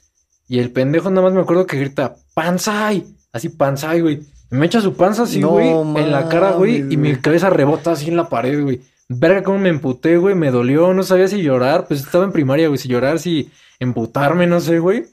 [0.48, 3.06] y el pendejo nada más me acuerdo que grita, ¡Panzai!
[3.32, 4.22] Así, ¡Panzai, güey!
[4.54, 7.94] Me echa su panza así, No güey, en la cara, güey, y mi cabeza rebota
[7.94, 8.82] así en la pared, güey.
[9.10, 12.68] Verga, cómo me emputé, güey, me dolió, no sabía si llorar, pues estaba en primaria,
[12.68, 15.06] güey, si llorar, si emputarme, no sé, güey.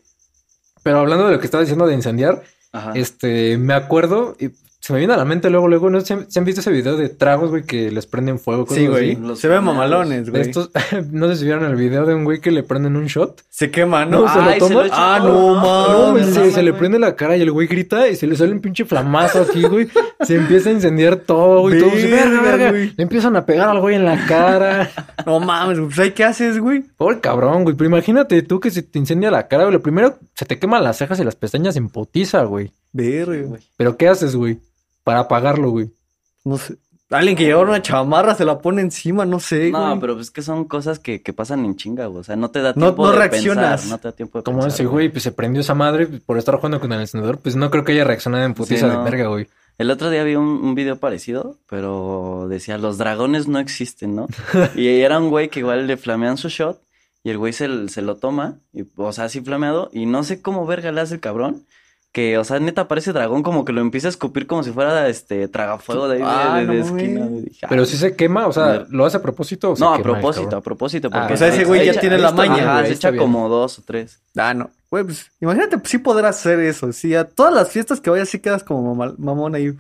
[0.82, 2.42] Pero hablando de lo que estaba diciendo de incendiar,
[2.72, 2.92] Ajá.
[2.94, 4.50] este, me acuerdo, y
[4.82, 6.00] se me viene a la mente luego, luego, ¿no?
[6.00, 8.66] ¿Se han, se han visto ese video de tragos, güey, que les prenden fuego?
[8.68, 9.18] Sí, güey.
[9.36, 10.40] Se ven mamalones, güey.
[10.42, 10.70] estos,
[11.10, 13.42] no sé si vieron el video de un güey que le prenden un shot.
[13.50, 14.22] Se quema, ¿no?
[14.22, 14.86] No, se lo Ay, toma.
[14.86, 15.54] echa Ah, todo.
[15.60, 15.60] no,
[15.92, 16.34] No, mames.
[16.34, 18.52] güey, se, se le prende la cara y el güey grita y se le sale
[18.52, 19.88] un pinche flamazo aquí, güey.
[20.22, 21.78] Se empieza a incendiar todo, güey.
[21.78, 22.70] Todos, Verga, verga, verga.
[22.70, 22.92] güey.
[22.96, 24.90] Le empiezan a pegar al güey en la cara.
[25.26, 25.90] No mames, güey.
[25.94, 26.80] Pues ¿qué haces, güey?
[26.96, 27.76] Pobre cabrón, güey.
[27.76, 29.74] Pero imagínate tú que se te incendia la cara, güey.
[29.74, 32.72] Lo primero, se te queman las cejas y las pestañas en potiza, güey.
[32.92, 33.60] Verga, güey.
[33.76, 34.58] Pero ¿qué haces, güey?
[35.10, 35.90] Para apagarlo, güey.
[36.44, 36.76] No sé.
[37.10, 40.00] Alguien que lleva una chamarra se la pone encima, no sé, No, güey.
[40.00, 42.20] pero pues que son cosas que, que pasan en chinga, güey.
[42.20, 43.80] O sea, no te da tiempo no de reaccionas.
[43.80, 43.90] pensar.
[43.90, 46.54] No te da tiempo de Como ese güey, pues se prendió esa madre por estar
[46.54, 47.38] jugando con el encendedor.
[47.40, 48.98] Pues no creo que haya reaccionado en putiza no.
[48.98, 49.48] de verga, güey.
[49.78, 54.28] El otro día vi un, un video parecido, pero decía, los dragones no existen, ¿no?
[54.76, 56.80] y era un güey que igual le flamean su shot
[57.24, 60.40] y el güey se, se lo toma, y, o sea, así flameado, y no sé
[60.42, 61.66] cómo verga le hace el cabrón,
[62.12, 65.08] que, o sea, neta parece dragón como que lo empieza a escupir como si fuera,
[65.08, 67.26] este, tragafuego de ahí de, Ah, de- de no esquina.
[67.28, 68.84] Dije, Pero "Ah, si se quema, o sea.
[68.90, 71.08] ¿lo hace a propósito o se No, a quema propósito, a propósito.
[71.12, 73.22] Ah, Porque o sea, ese güey ya echa- tiene la maña, Ajá, se echa bien.
[73.22, 74.20] como dos o tres.
[74.36, 74.70] Ah, no.
[74.90, 76.92] Güey, pues imagínate, pues, sí poder hacer eso.
[76.92, 79.72] Sí, a todas las fiestas que vayas, sí quedas como mamal- mamón ahí.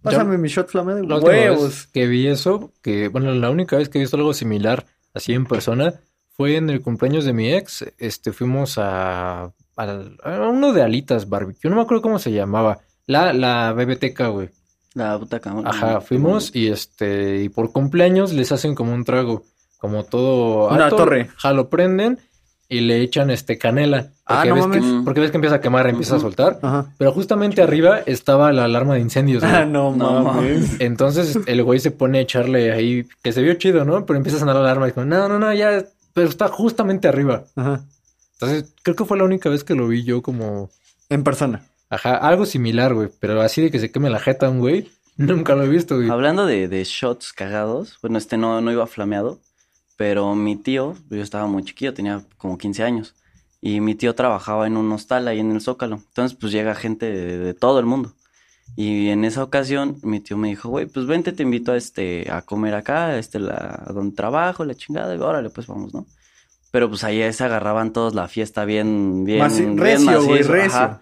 [0.00, 1.02] Pásame mi shot flameado.
[1.02, 1.86] La última vez Huevos.
[1.92, 4.84] que vi eso, que bueno, la única vez que he visto algo similar
[5.14, 5.94] así en persona
[6.36, 7.84] fue en el cumpleaños de mi ex.
[7.98, 12.78] Este, fuimos a, al- a uno de alitas barbecue, no me acuerdo cómo se llamaba.
[13.06, 14.48] La, la BBTK, güey.
[14.94, 15.70] La puta cámara.
[15.70, 19.42] Ajá, fuimos y este, y por cumpleaños les hacen como un trago,
[19.78, 21.28] como todo Una alto, torre.
[21.36, 22.18] Ja, lo prenden
[22.68, 24.10] y le echan este canela.
[24.24, 25.04] Ah, Porque, no ves que, mames.
[25.04, 26.58] porque ves que empieza a quemar, empieza a soltar.
[26.62, 26.86] Ajá.
[26.96, 29.52] Pero justamente arriba estaba la alarma de incendios, güey.
[29.54, 30.80] Ah, no, No mames.
[30.80, 34.06] Entonces el güey se pone a echarle ahí, que se vio chido, ¿no?
[34.06, 35.84] Pero empieza a sonar la alarma y como, no, no, no, ya,
[36.14, 37.44] pero está justamente arriba.
[37.56, 37.82] Ajá.
[38.34, 40.70] Entonces creo que fue la única vez que lo vi yo como,
[41.08, 41.62] En persona.
[41.90, 43.08] ajá, algo similar, güey.
[43.20, 46.10] Pero así de que se queme la jeta un güey, nunca lo he visto, güey.
[46.10, 49.40] Hablando de, de shots cagados, bueno, este no, no iba flameado,
[49.96, 53.14] pero mi tío, yo estaba muy chiquillo, tenía como 15 años,
[53.60, 55.96] y mi tío trabajaba en un hostal ahí en el Zócalo.
[55.96, 58.12] Entonces, pues llega gente de, de todo el mundo.
[58.76, 62.30] Y en esa ocasión, mi tío me dijo, güey, pues vente, te invito a este,
[62.30, 65.94] a comer acá, a este, la, a donde trabajo, la chingada, y órale, pues vamos,
[65.94, 66.06] ¿no?
[66.74, 70.76] Pero pues ahí se agarraban todos la fiesta bien, bien, Maci- bien recio, güey, recio.
[70.76, 71.00] ajá.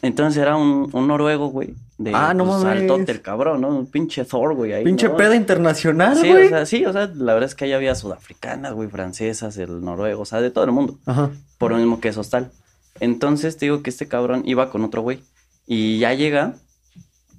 [0.00, 1.74] Entonces era un, un noruego, güey.
[1.98, 3.06] De Ah, no pues, mames.
[3.10, 3.68] el cabrón, ¿no?
[3.68, 4.72] Un pinche Thor, güey.
[4.72, 5.18] ahí, Pinche ¿no?
[5.18, 6.46] peda internacional, Sí, güey.
[6.46, 9.84] o sea, sí, o sea, la verdad es que ahí había sudafricanas, güey, francesas, el
[9.84, 10.98] noruego, o sea, de todo el mundo.
[11.04, 11.28] Ajá.
[11.58, 12.50] Por lo mismo que es hostal.
[12.98, 15.20] Entonces te digo que este cabrón iba con otro güey.
[15.66, 16.54] Y ya llega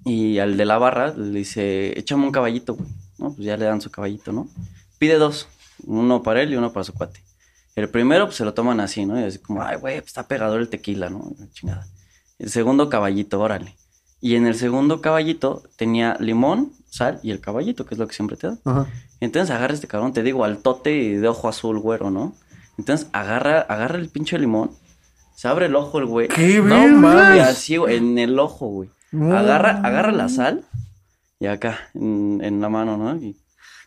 [0.06, 2.88] y al de la barra le dice, échame un caballito, güey.
[3.17, 4.48] No, pues ya le dan su caballito, ¿no?
[5.00, 5.48] Pide dos,
[5.88, 7.22] uno para él y uno para su cuate.
[7.76, 9.20] El primero, pues se lo toman así, ¿no?
[9.20, 11.34] Y así como, ay, güey, pues está pegador el tequila, ¿no?
[11.54, 11.88] Chingada.
[12.38, 13.76] El segundo caballito, órale.
[14.20, 18.14] Y en el segundo caballito tenía limón, sal y el caballito, que es lo que
[18.14, 18.60] siempre te dan.
[18.66, 18.88] Ajá.
[19.20, 22.36] Entonces agarra este cabrón, te digo, al tote y de ojo azul, güero, ¿no?
[22.78, 24.72] Entonces agarra, agarra el pinche limón,
[25.36, 26.28] se abre el ojo el güey.
[26.28, 27.42] ¿Qué, No mames.
[27.44, 28.90] así, güey, en el ojo, güey.
[29.12, 30.66] No Agarra, agarra la sal
[31.40, 33.16] y acá, en, en la mano, ¿no?
[33.16, 33.38] Y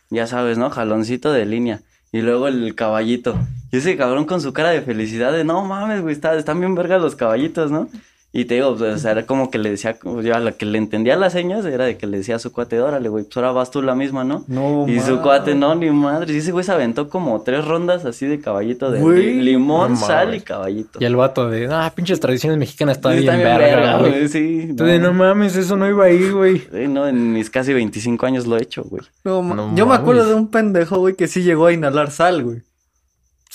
[0.09, 0.69] ya sabes, ¿no?
[0.69, 1.81] Jaloncito de línea.
[2.11, 3.37] Y luego el caballito.
[3.75, 6.75] Y ese cabrón con su cara de felicidad de, no mames, güey, está- están bien
[6.75, 7.89] vergas los caballitos, ¿no?
[8.37, 10.65] Y te digo, pues, o sea, era como que le decía, yo a la que
[10.65, 13.37] le entendía las señas era de que le decía a su cuate, órale, güey, pues
[13.37, 14.43] ahora vas tú la misma, ¿no?
[14.49, 16.33] No, Y su cuate, no, ni madre.
[16.33, 19.35] Y ese güey se aventó como tres rondas así de caballito de Güey.
[19.35, 20.99] li- limón, No sal y caballito.
[21.01, 24.11] Y el vato de, ah, pinches tradiciones mexicanas está Sí, bien está verga, güey.
[24.11, 26.59] güey, Sí, de, no mames, eso no iba ahí, güey.
[26.59, 29.03] Sí, no, en mis casi 25 años lo he hecho, güey.
[29.23, 30.35] No, ma- No Yo me acuerdo mames.
[30.35, 32.63] de un pendejo, güey, que sí llegó a inhalar sal, güey.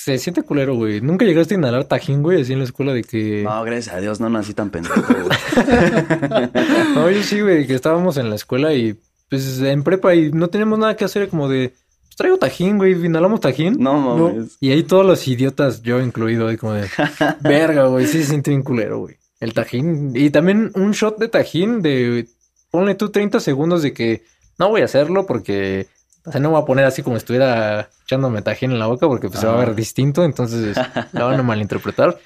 [0.03, 1.03] Se siente culero, güey.
[1.03, 3.43] Nunca llegaste a inhalar tajín, güey, así en la escuela de que...
[3.45, 5.29] No, gracias a Dios, no nací tan pendejo, güey.
[6.95, 10.49] No, yo sí, güey, que estábamos en la escuela y pues en prepa y no
[10.49, 11.75] teníamos nada que hacer, como de,
[12.07, 13.77] pues traigo tajín, güey, inhalamos tajín.
[13.79, 14.57] No mames.
[14.59, 16.89] Y ahí todos los idiotas, yo incluido, ahí como de,
[17.43, 19.17] verga, güey, sí se siente bien culero, güey.
[19.39, 20.13] El tajín.
[20.15, 22.27] Y también un shot de tajín de,
[22.71, 24.25] ponle tú 30 segundos de que
[24.59, 25.89] no voy a hacerlo porque,
[26.25, 28.87] o sea, no me voy a poner así como si estuviera echándome tajín en la
[28.87, 29.75] boca porque pues se va a ver Ajá.
[29.75, 30.77] distinto, entonces
[31.13, 32.19] la van a malinterpretar.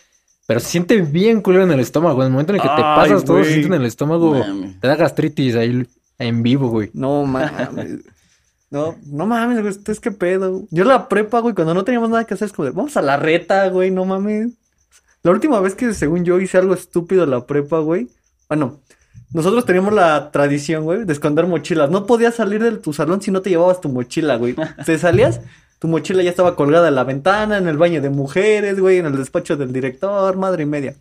[0.46, 2.20] Pero se siente bien culero en el estómago.
[2.20, 4.44] En el momento en el que te Ay, pasas todo, se siente en el estómago.
[4.80, 5.86] Te da gastritis ahí
[6.18, 6.90] en vivo, güey.
[6.92, 8.00] No mames.
[8.70, 10.64] No, no mames, güey, es que pedo.
[10.70, 13.02] Yo la prepa, güey, cuando no teníamos nada que hacer, es como de, vamos a
[13.02, 14.52] la reta, güey, no mames.
[15.22, 18.08] La última vez que, según yo, hice algo estúpido en la prepa, güey.
[18.48, 18.80] Bueno,
[19.34, 21.90] nosotros teníamos la tradición, güey, de esconder mochilas.
[21.90, 24.56] No podías salir de tu salón si no te llevabas tu mochila, güey.
[24.86, 25.40] Te salías,
[25.78, 29.06] tu mochila ya estaba colgada en la ventana, en el baño de mujeres, güey, en
[29.06, 30.94] el despacho del director, madre y media.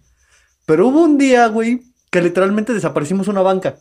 [0.66, 3.76] Pero hubo un día, güey, que literalmente desaparecimos una banca.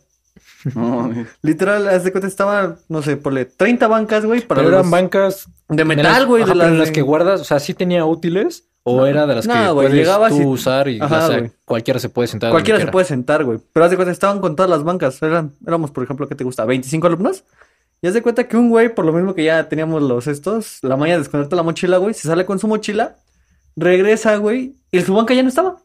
[0.75, 1.11] No.
[1.43, 4.91] Literal, haz de cuenta, estaban, no sé, ponle 30 bancas, güey, para Pero eran los-
[4.91, 7.75] bancas de de metal, güey, de las en las de- que guardas, o sea, sí
[7.75, 9.07] tenía útiles o No.
[9.07, 11.51] era de las No, que güey, puedes tú y- usar y Ajá, o sea, güey.
[11.65, 12.51] cualquiera se puede sentar.
[12.51, 13.59] Cualquiera se puede sentar, güey.
[13.73, 15.23] Pero haz de cuenta, estaban con todas las bancas.
[15.23, 16.65] Eran, éramos, por ejemplo, ¿qué te gusta?
[16.67, 17.45] ¿25 alumnos?
[18.01, 20.79] Y haz de cuenta que un güey, por lo mismo que ya teníamos los estos,
[20.83, 23.15] la maña de esconderte la mochila, güey, se sale con su mochila,
[23.77, 25.77] regresa, güey, y su banca ya no estaba.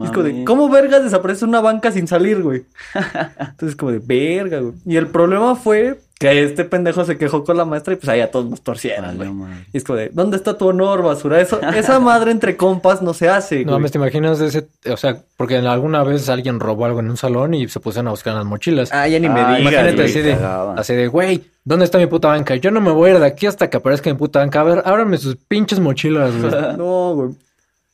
[0.00, 0.44] Y Es como de.
[0.44, 2.64] ¿cómo vergas desaparece una banca sin salir, güey?
[3.38, 4.74] Entonces, como de, verga, güey.
[4.86, 8.20] Y el problema fue que este pendejo se quejó con la maestra y pues ahí
[8.20, 9.52] a todos nos torcieron, Valió güey.
[9.72, 11.40] Y es como de, ¿dónde está tu honor, basura?
[11.40, 14.98] Eso, esa madre entre compas no se hace, No, me te imaginas de ese, o
[14.98, 18.32] sea, porque alguna vez alguien robó algo en un salón y se pusieron a buscar
[18.32, 18.92] en las mochilas.
[18.92, 20.32] Ah, ya ni me Ay, digas, Imagínate así de,
[20.76, 22.54] así de, güey, ¿dónde está mi puta banca?
[22.56, 24.60] Yo no me voy a ir de aquí hasta que aparezca mi puta banca.
[24.60, 26.52] A ver, ábrame sus pinches mochilas, güey.
[26.76, 27.30] No, güey.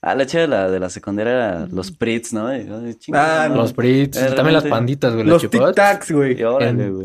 [0.09, 2.47] Ah, la chida de la, de la secundaria era los Prits, ¿no?
[3.13, 3.57] Ah, ¿no?
[3.57, 5.75] Los Brits, Eh, también las realmente- panditas, güey, Los chupadas.
[5.75, 6.37] tic-tacs, güey.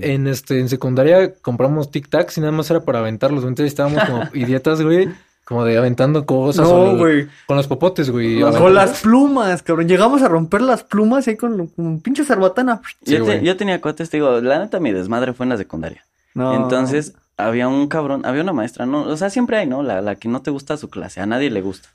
[0.03, 3.43] En, este, en secundaria compramos tic tacs y nada más era para aventarlos.
[3.43, 5.09] Entonces estábamos como idiotas, güey.
[5.45, 6.67] Como de aventando cosas.
[6.67, 7.27] No, los- güey.
[7.47, 8.35] Con los popotes, güey.
[8.39, 9.87] Con aventando- las plumas, cabrón.
[9.87, 12.81] Llegamos a romper las plumas ahí con, con un pinche cerbatana.
[13.03, 15.57] Sí, yo, te- yo tenía cuates, te digo, la neta mi desmadre fue en la
[15.57, 16.05] secundaria.
[16.35, 16.53] No.
[16.55, 19.01] Entonces, había un cabrón, había una maestra, ¿no?
[19.01, 19.81] O sea, siempre hay, ¿no?
[19.81, 21.89] La, la que no te gusta su clase, a nadie le gusta.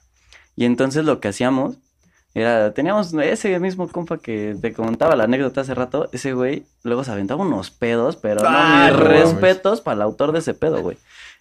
[0.56, 1.76] Y entonces lo que hacíamos
[2.34, 7.02] era, teníamos ese mismo compa que te contaba la anécdota hace rato, ese güey luego
[7.04, 9.30] se aventaba unos pedos, pero Ah, no, no mis mames.
[9.32, 10.98] respetos para el autor de ese pedo, güey.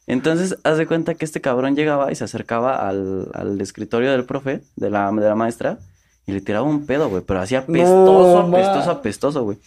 [0.07, 4.23] Entonces, haz de cuenta que este cabrón llegaba y se acercaba al, al escritorio del
[4.25, 5.79] profe, de la, de la maestra,
[6.27, 9.57] y le tiraba un pedo, güey, pero hacía apestoso, No, apestoso, apestoso, güey.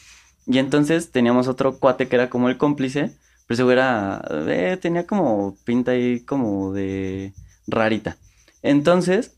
[0.46, 3.10] Y entonces teníamos otro cuate que era como el cómplice,
[3.46, 7.32] pero ese güey era, eh, tenía como pinta ahí como de
[7.66, 8.16] rarita.
[8.62, 9.32] Entonces,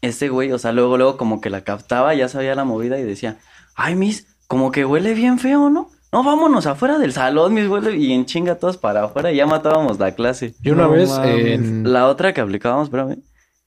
[0.00, 3.02] ese güey, o sea, luego, luego como que la captaba, ya sabía la movida y
[3.02, 3.38] decía,
[3.74, 5.90] ay, mis, como que huele bien feo, ¿no?
[6.12, 9.46] No, vámonos afuera del salón, mis huele, y en chinga todos para afuera y ya
[9.46, 10.54] matábamos la clase.
[10.62, 11.92] Y una No vez en...
[11.92, 13.18] La otra que aplicábamos, espérame,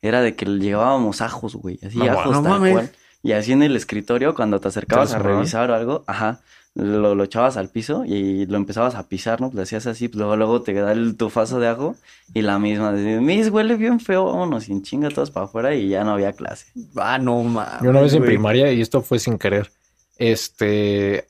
[0.01, 2.73] era de que le llevábamos ajos, güey, así No, ajos no tal mames.
[2.73, 2.91] cual.
[3.21, 6.41] Y así en el escritorio, cuando te acercabas a revisar o algo, ajá,
[6.75, 9.47] lo, lo echabas al piso y lo empezabas a pisar, ¿no?
[9.47, 11.95] Pues le hacías así, pues luego, luego te da el tufazo de ajo
[12.33, 15.89] y la misma, de, mis huele bien feo, vámonos, sin chinga todos para afuera y
[15.89, 16.67] ya no había clase.
[16.95, 17.83] Ah, no mames.
[17.83, 19.71] Yo una vez en primaria, y esto fue sin querer,
[20.17, 21.27] este,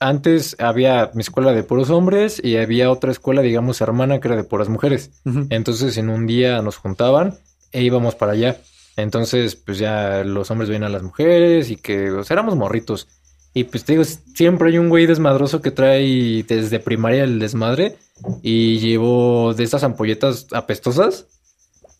[0.00, 4.36] antes había mi escuela de puros hombres y había otra escuela, digamos, hermana que era
[4.36, 5.10] de puras mujeres.
[5.50, 7.38] Entonces en un día nos juntaban
[7.70, 8.58] e íbamos para allá.
[8.96, 13.08] Entonces, pues ya los hombres veían a las mujeres y que, o sea, éramos morritos.
[13.54, 17.96] Y pues te digo, siempre hay un güey desmadroso que trae desde primaria el desmadre
[18.42, 21.26] y llevó de estas ampolletas apestosas.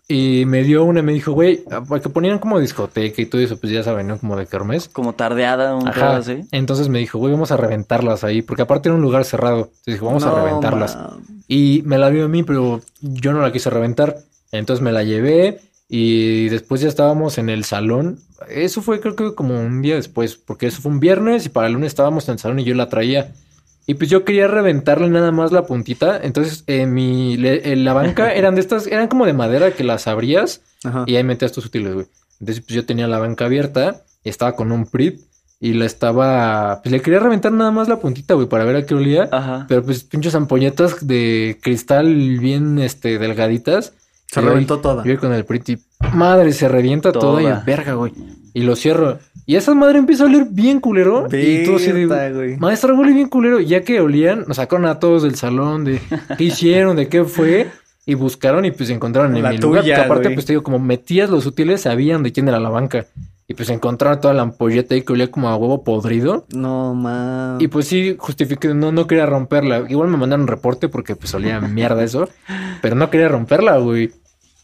[0.09, 1.63] Y me dio una y me dijo, güey,
[2.03, 4.19] que ponían como discoteca y todo eso, pues ya saben, ¿no?
[4.19, 4.89] Como de kermés.
[4.89, 6.17] Como tardeada, un Ajá.
[6.17, 6.41] así.
[6.51, 9.59] Entonces me dijo, güey, vamos a reventarlas ahí, porque aparte era un lugar cerrado.
[9.61, 10.97] Entonces dijo, vamos a No, reventarlas.
[10.97, 11.19] ma.
[11.49, 14.17] Y me la dio a mí, pero yo no la quise reventar.
[14.51, 15.61] Entonces me la llevé
[15.95, 18.19] y después ya estábamos en el salón.
[18.49, 21.67] Eso fue creo que como un día después, porque eso fue un viernes y para
[21.67, 23.33] el lunes estábamos en el salón y yo la traía.
[23.87, 26.19] Y pues yo quería reventarle nada más la puntita.
[26.23, 29.85] Entonces en mi, le- en la banca eran de estas, eran como de madera que
[29.85, 31.05] las abrías Ajá.
[31.07, 32.07] y ahí metías tus útiles, güey.
[32.41, 35.21] Entonces, pues yo tenía la banca abierta y estaba con un PRIT
[35.61, 36.81] y la estaba.
[36.83, 39.29] Pues le quería reventar nada más la puntita, güey, para ver a qué olía.
[39.31, 39.67] Ajá.
[39.69, 43.93] Pero pues pinches ampolletas de cristal bien, este, delgaditas.
[44.33, 45.05] Se Y reventó toda.
[45.05, 45.79] Yo con el PRIT y
[46.15, 47.63] madre, se revienta toda, Toda.
[47.63, 48.13] y verga, güey.
[48.55, 49.19] Y lo cierro.
[49.47, 51.27] Y esa madre empieza a oler bien culero.
[51.31, 52.57] y todo así de, güey.
[52.57, 53.61] Maestra, huele bien culero.
[53.61, 56.01] Y ya que olían, nos sacaron a todos del salón de
[56.39, 57.69] qué hicieron, de qué fue.
[58.07, 59.83] Y buscaron y pues encontraron en La mi lugar.
[59.83, 60.35] tuya, Que aparte, güey.
[60.35, 63.05] pues te digo, como metías los útiles, sabían de quién era la banca.
[63.47, 66.47] Y pues encontraron toda la ampolleta ahí que olía como a huevo podrido.
[66.55, 67.59] No, ma.
[67.61, 69.85] Y pues sí, justifiqué, no, no quería romperla.
[69.89, 72.29] Igual me mandaron un reporte porque pues olía mierda eso.
[72.81, 74.11] Pero no quería romperla, güey.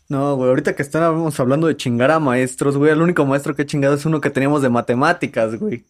[0.09, 3.63] No, güey, ahorita que estábamos hablando de chingar a maestros, güey, el único maestro que
[3.63, 5.85] he chingado es uno que teníamos de matemáticas, güey.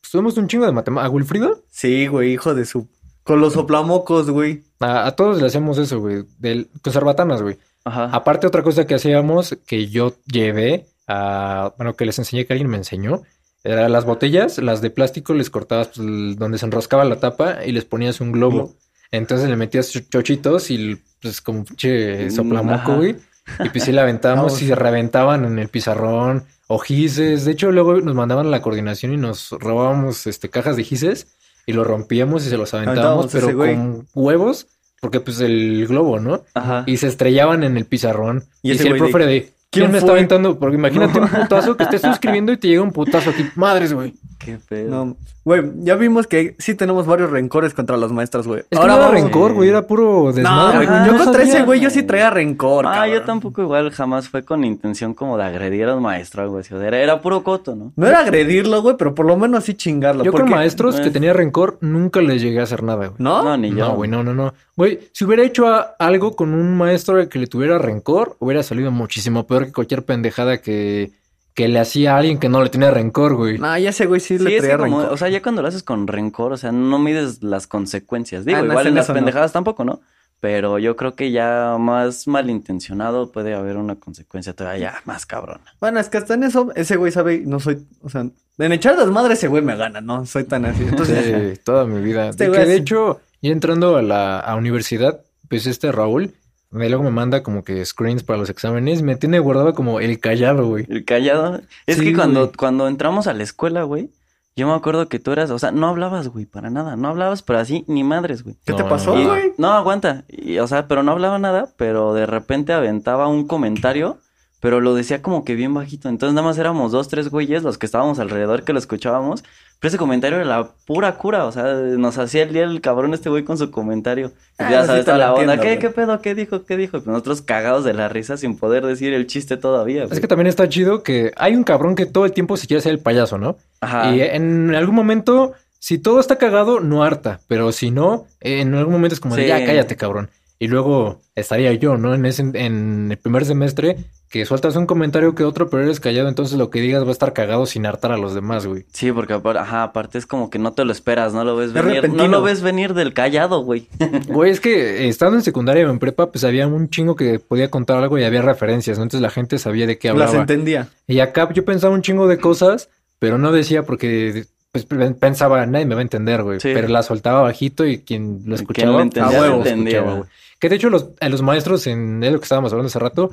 [0.00, 1.06] Pues tuvimos un chingo de matemáticas.
[1.08, 1.62] ¿A Wilfrido?
[1.70, 2.88] Sí, güey, hijo de su...
[3.22, 4.64] Con los soplamocos, güey.
[4.80, 6.24] A, a todos le hacemos eso, güey.
[6.38, 7.56] Del, con cerbatanas, güey.
[7.84, 8.06] Ajá.
[8.12, 12.68] Aparte, otra cosa que hacíamos que yo llevé a, bueno, que les enseñé que alguien
[12.70, 13.22] me enseñó,
[13.64, 17.64] era las botellas, las de plástico, les cortabas pues, el- donde se enroscaba la tapa
[17.64, 18.74] y les ponías un globo.
[19.12, 23.16] Entonces le metías cho- chochitos y pues como pinche Mm, soplamoco, güey.
[23.64, 27.44] Y pues sí la aventábamos y se reventaban en el pizarrón o gises.
[27.44, 31.26] De hecho, luego nos mandaban a la coordinación y nos robábamos este, cajas de gises
[31.66, 34.66] y los rompíamos y se los aventábamos, pero con huevos,
[35.00, 36.42] porque pues el globo, ¿no?
[36.54, 36.84] Ajá.
[36.86, 38.44] y se estrellaban en el pizarrón.
[38.62, 40.58] Y Y, si el de, profe de, ¿quién, ¿quién me está aventando?
[40.58, 41.26] Porque imagínate No.
[41.26, 43.44] un putazo que estés escribiendo y te llega un putazo aquí.
[43.56, 44.14] Madres, güey.
[44.44, 44.90] Qué pedo.
[45.04, 48.60] No, güey, ya vimos que sí tenemos varios rencores contra los maestros, güey.
[48.60, 50.76] Es que no era vamos- rencor, güey, era puro No, desmadre.
[50.78, 53.14] güey, Ajá, yo no contra ese güey yo sí traía rencor, Ah, cabrón.
[53.14, 56.58] yo tampoco igual jamás fue con intención como de agredir a un maestro o algo
[56.58, 56.74] así.
[56.74, 57.92] O sea, era, era puro coto, ¿no?
[57.96, 60.24] No era agredirlo, güey, pero por lo menos así chingarlo.
[60.24, 61.12] Yo con porque- maestros que eh.
[61.12, 63.10] tenía rencor nunca les llegué a hacer nada, güey.
[63.18, 63.42] ¿No?
[63.44, 63.76] No, ni yo.
[63.88, 64.54] No, güey, no, no, no.
[64.76, 68.90] Güey, si hubiera hecho a- algo con un maestro que le tuviera rencor, hubiera salido
[68.90, 71.12] muchísimo peor que cualquier pendejada que,
[71.54, 73.58] que le hacía a alguien que no le tenía rencor, güey.
[73.58, 75.12] No, ya ese güey sí, Sí, le es traía que como, rencor.
[75.14, 78.44] o sea, ya cuando lo haces con rencor, o sea, no mides las consecuencias.
[78.44, 79.18] Digo, Ah, igual en en las eso no.
[79.18, 80.00] pendejadas tampoco, ¿no?
[80.40, 85.62] Pero yo creo que ya más malintencionado puede haber una consecuencia todavía más cabrona.
[85.80, 88.26] Bueno, es que hasta en eso, ese güey sabe, no soy, o sea,
[88.58, 90.82] en echar desmadre ese güey me gana, no soy tan así.
[90.82, 92.28] Entonces, Sí, toda mi vida.
[92.30, 96.32] Este De que de hecho, ya entrando a la a universidad, pues este Raúl,
[96.72, 100.00] me, luego me manda como que screens para los exámenes y me tiene guardado como
[100.00, 100.86] el callado, güey.
[100.88, 101.60] El callado.
[101.86, 102.52] Es Sí, que cuando, güey.
[102.56, 104.10] cuando entramos a la escuela, güey,
[104.56, 106.96] yo me acuerdo que tú eras, o sea, no hablabas, güey, para nada.
[106.96, 108.56] No hablabas, pero así ni madres, güey.
[108.66, 109.52] ¿qué te pasó, Y- güey?
[109.58, 110.24] no, aguanta.
[110.28, 114.18] Y, o sea, pero no hablaba nada, pero de repente aventaba un comentario,
[114.62, 116.08] pero lo decía como que bien bajito.
[116.08, 119.42] Entonces nada más éramos dos, tres güeyes los que estábamos alrededor que lo escuchábamos.
[119.80, 121.44] Pero ese comentario era la pura cura.
[121.46, 124.28] O sea, nos hacía el día el cabrón este güey con su comentario.
[124.60, 125.54] Y Ah, ya sabes, toda la onda.
[125.54, 126.20] entiendo, ¿Qué, qué pedo?
[126.22, 126.64] ¿Qué dijo?
[126.64, 126.98] ¿Qué dijo?
[126.98, 130.20] Y nosotros cagados de la risa sin poder decir el chiste todavía, Es güey.
[130.20, 132.92] que también está chido que hay un cabrón que todo el tiempo se quiere hacer
[132.92, 133.56] el payaso, ¿no?
[133.80, 134.14] Ajá.
[134.14, 137.40] Y en algún momento, si todo está cagado, no harta.
[137.48, 139.48] Pero si no, en algún momento es como de Sí.
[139.48, 140.30] ya cállate, cabrón.
[140.62, 142.14] Y luego estaría yo, ¿no?
[142.14, 143.96] En ese, en el primer semestre,
[144.28, 147.10] que sueltas un comentario que otro, pero eres callado, entonces lo que digas va a
[147.10, 148.84] estar cagado sin hartar a los demás, güey.
[148.92, 151.74] Sí, porque ajá, aparte es como que no te lo esperas, no lo ves Es
[151.74, 152.08] venir.
[152.10, 153.88] No lo ves venir del callado, güey.
[154.28, 157.40] Güey, es que eh, estando en secundaria o en prepa, pues había un chingo que
[157.40, 159.02] podía contar algo y había referencias, ¿no?
[159.02, 160.38] Entonces la gente sabía de qué Las hablaba.
[160.42, 160.90] entendía.
[161.08, 165.66] Y acá yo pensaba un chingo de cosas, pero no decía porque pues pen- pensaba,
[165.66, 166.60] nadie me va a entender, güey.
[166.60, 166.70] Sí.
[166.72, 169.98] Pero la soltaba bajito y quien lo escuchaba, a entendía, huevo lo entendía.
[169.98, 170.30] escuchaba, güey.
[170.62, 173.30] Que de hecho los, a los maestros, en lo que estábamos hablando hace rato,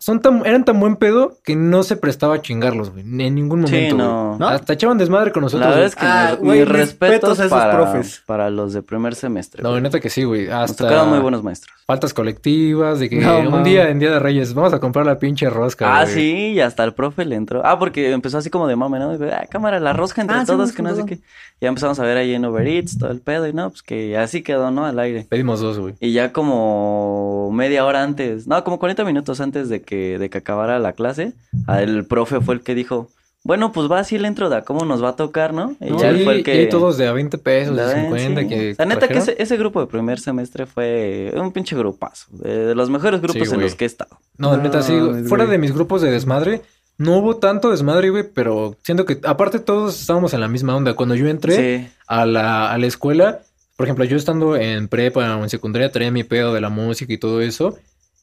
[0.00, 3.02] son tan, eran tan buen pedo que no se prestaba a chingarlos, güey.
[3.02, 3.96] En ningún momento.
[3.96, 4.36] no.
[4.38, 4.48] ¿No?
[4.48, 5.68] Hasta echaban desmadre con nosotros.
[5.68, 5.88] La verdad güey.
[5.88, 8.22] es que Ah, mis, güey, mis mis respetos respetos a esos para, profes.
[8.24, 9.62] para los de primer semestre.
[9.62, 9.82] No, güey.
[9.82, 10.46] neta que sí, güey.
[10.46, 11.74] Nos Hasta tocaron muy buenos maestros.
[11.86, 15.18] faltas colectivas, de que No, un día en Día de Reyes vamos a comprar la
[15.18, 15.98] pinche rosca.
[15.98, 16.14] Ah, güey.
[16.14, 17.62] sí, y hasta el profe le entró.
[17.64, 19.10] Ah, porque empezó así como de mame, ¿no?
[19.18, 21.18] Dijo, Ah, cámara, la rosca entre Ah, todos, sí, que no sé qué.
[21.60, 24.16] Ya empezamos a ver ahí en Uber Eats todo el pedo y no, pues que
[24.16, 24.86] así quedó, ¿no?
[24.86, 25.26] Al aire.
[25.28, 25.94] Pedimos dos, güey.
[25.98, 30.38] Y ya como media hora antes, no, como 40 minutos antes de que, de que
[30.38, 31.32] acabara la clase,
[31.78, 33.08] el profe fue el que dijo,
[33.44, 35.76] bueno, pues va así el intro de a cómo nos va a tocar, ¿no?
[35.80, 36.52] Y No, ya él y- fue el y que...
[36.52, 38.48] hay todos de a 20 pesos, La de ven, 50, sí.
[38.48, 42.26] que La neta que ese, ese grupo de primer semestre fue un pinche grupazo.
[42.30, 44.18] De, de los mejores grupos en los que he estado.
[44.36, 44.92] No, No, neta, sí.
[45.28, 45.50] Fuera güey.
[45.52, 46.62] de mis grupos de desmadre,
[46.98, 50.94] no hubo tanto desmadre, güey, pero siento que, aparte, todos estábamos en la misma onda.
[50.94, 51.54] Cuando yo entré
[51.86, 51.88] Sí.
[52.08, 53.40] a la, a la escuela,
[53.76, 57.12] por ejemplo, yo estando en prepa o en secundaria, traía mi pedo de la música
[57.12, 57.78] y todo eso,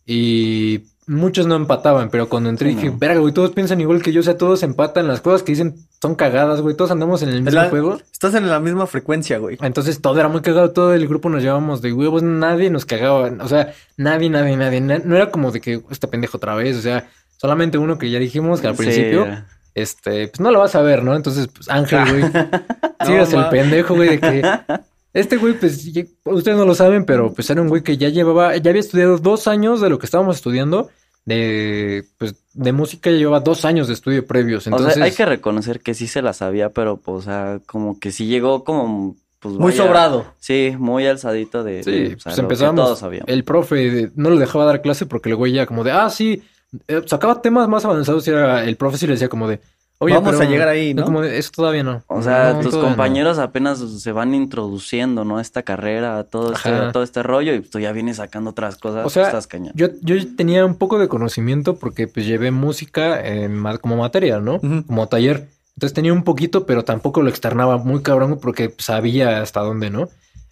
[0.05, 2.97] y muchos no empataban, pero cuando entré Sí, dije, no.
[2.97, 5.75] verga, güey, todos piensan igual que yo, o sea, todos empatan, las cosas que dicen
[6.01, 7.97] son cagadas, güey, todos andamos en el mismo la- juego.
[8.11, 9.57] Estás en la misma frecuencia, güey.
[9.61, 13.31] Entonces todo era muy cagado, todo el grupo nos llevábamos de huevos, nadie nos cagaba,
[13.39, 16.77] o sea, nadie, nadie, nadie, na- no era como de que este pendejo otra vez,
[16.77, 19.45] o sea, solamente uno que ya dijimos que al Sí, principio, era.
[19.75, 21.15] este, pues no lo vas a ver, ¿no?
[21.15, 22.23] Entonces, pues Ángel, güey,
[23.05, 24.41] sí No, eres el pendejo, güey, de que
[25.15, 25.89] este güey, pues
[26.25, 29.17] ustedes no lo saben, pero pues era un güey que ya llevaba, ya había estudiado
[29.17, 30.89] dos años de lo que estábamos estudiando,
[31.23, 34.91] de, pues, de música ya llevaba dos años de estudio previos, entonces...
[34.91, 37.97] O sea, hay que reconocer que sí se la sabía, pero, pues, o sea, como
[37.97, 40.25] que sí llegó como, pues, Muy vaya, sobrado.
[40.39, 42.85] Sí, muy alzadito de, Sí, de, o sea, pues lo que empezamos.
[42.85, 43.29] todos sabíamos.
[43.29, 46.43] El profe no lo dejaba dar clase porque el güey ya como de, ah, sí,
[46.89, 49.61] eh, sacaba temas más avanzados y era, el profe sí le decía como de,
[49.99, 51.05] oye, Vamos pero- a llegar ahí, ¿no?
[51.05, 52.03] Como de, eso todavía no.
[52.07, 52.95] O sea, No, tus todavía no".
[52.95, 55.37] compañeros apenas se van introduciendo, ¿no?
[55.37, 56.91] A esta carrera, a todo este, Ajá.
[56.91, 59.71] todo este rollo, y tú ya vienes sacando otras cosas, O sea, estás cañón.
[59.75, 64.59] Yo, yo tenía un poco de conocimiento porque pues llevé música en como materia, ¿no?
[64.59, 65.47] Como taller.
[65.75, 70.07] Entonces tenía un poquito, pero tampoco lo externaba muy cabrón porque sabía hasta dónde, ¿no?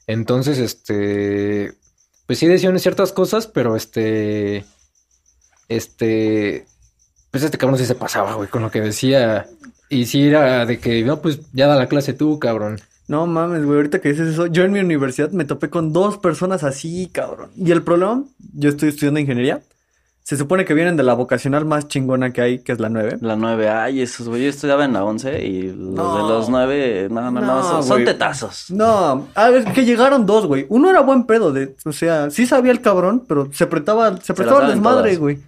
[0.06, 1.73] Entonces, este,
[2.27, 4.65] pues sí decían ciertas cosas, pero este,
[5.69, 6.65] este,
[7.33, 9.47] pues este cabrón sí se pasaba, güey, con lo que decía.
[9.89, 12.79] Y sí era de que, no, pues ya da la clase tú, cabrón.
[13.07, 16.19] No mames, güey, ahorita que dices eso, yo en mi universidad me topé con dos
[16.19, 17.49] personas así, cabrón.
[17.57, 18.23] Y el problema,
[18.55, 19.61] yo estoy estudiando ingeniería.
[20.23, 23.17] Se supone que vienen de la vocacional más chingona que hay, que es la 9.
[23.21, 26.15] La 9, ay, esos, güey, yo estudiaba en la 11 y los No.
[26.15, 28.69] de los 9, no, no, no, No, son, son tetazos.
[28.71, 30.65] No, a ver, que llegaron dos, güey.
[30.69, 34.33] Uno era buen pedo, de, o sea, sí sabía el cabrón, pero se prestaba, se
[34.33, 35.19] prestaba al saben desmadre, todas.
[35.19, 35.39] güey.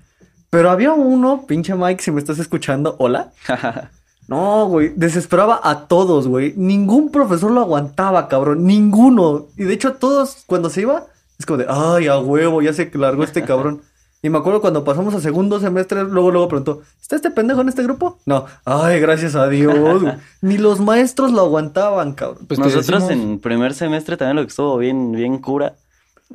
[0.50, 3.32] Pero había uno, pinche Mike, si me estás escuchando, hola.
[4.28, 6.54] No, güey, desesperaba a todos, güey.
[6.58, 8.66] Ningún profesor lo aguantaba, cabrón.
[8.66, 9.46] Ninguno.
[9.56, 11.06] Y de hecho, todos, cuando se iba,
[11.38, 13.84] es como de, ay, a huevo, ya se largó este cabrón.
[14.24, 17.70] Y me acuerdo cuando pasamos a segundo semestre, luego, luego preguntó, ¿está este pendejo en
[17.70, 18.18] este grupo?
[18.26, 18.46] No.
[18.66, 20.16] Ay, gracias a Dios, güey.
[20.42, 22.48] Ni los maestros lo aguantaban, cabrón.
[22.48, 25.76] Pues Nosotros decimos- en primer semestre también lo que estuvo bien, bien cura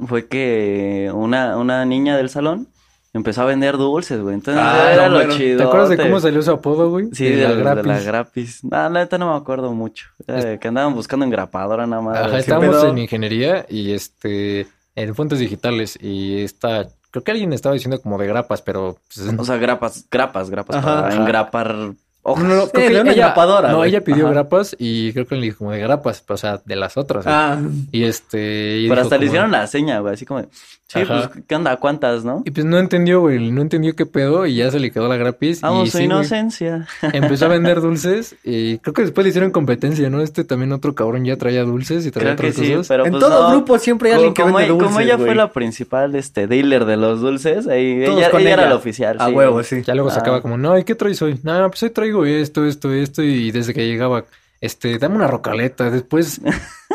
[0.07, 2.69] fue que una, una niña del salón
[3.13, 4.35] empezó a vender dulces, güey.
[4.35, 5.59] Entonces Ah, era no, lo chido.
[5.59, 7.09] ¿Te acuerdas de cómo salió su apodo, güey?
[7.13, 8.05] Sí, De de, la la, de la Grapis.
[8.07, 8.65] Grapis.
[8.65, 10.07] No, la neta no me acuerdo mucho.
[10.27, 12.19] De que andaban buscando engrapadora nada más.
[12.19, 12.89] Ajá, estábamos pedo?
[12.91, 18.19] en ingeniería y este, en fuentes digitales y esta, creo que alguien estaba diciendo como
[18.19, 21.17] de grapas, pero pues, O sea, grapas, grapas, grapas Ajá, para ajá.
[21.17, 22.45] engrapar hojas.
[22.45, 23.91] No, no, Sí, creo que de una ella, engrapadora, no, güey.
[23.91, 24.33] ella pidió Ajá.
[24.35, 27.25] grapas y creo que le dijo como de grapas, o sea, de las otras.
[27.25, 27.35] güey.
[27.37, 27.59] Ah,
[27.93, 30.49] Y este, y Pero hasta le como- hicieron la seña, güey, así como, de,
[30.87, 31.31] sí, Ajá.
[31.33, 31.77] pues, ¿qué onda?
[31.77, 32.43] ¿Cuántas, no?
[32.45, 35.17] Y pues no entendió, güey, no entendió qué pedo y ya se le quedó la
[35.17, 35.61] grapis.
[35.61, 36.87] Vamos, y su sí, güey, inocencia.
[37.13, 40.21] empezó a vender dulces y creo que después le hicieron competencia, ¿no?
[40.21, 42.89] Este también otro cabrón ya traía dulces y traía Creo que otras sí, cosas.
[42.89, 43.51] pero en pues todo no.
[43.57, 45.27] grupo siempre hay alguien que como, vende como dulces, ella güey.
[45.29, 49.17] fue la principal este dealer de los dulces, ahí ella, era la oficial.
[49.21, 49.83] A huevo, sí.
[49.87, 51.39] Ya luego sacaba como, no, ¿y qué traes hoy?
[51.43, 54.25] No, pues hoy traigo esto, esto, esto, y desde que llegaba,
[54.61, 55.91] este, dame una rocaleta.
[55.91, 56.41] Después,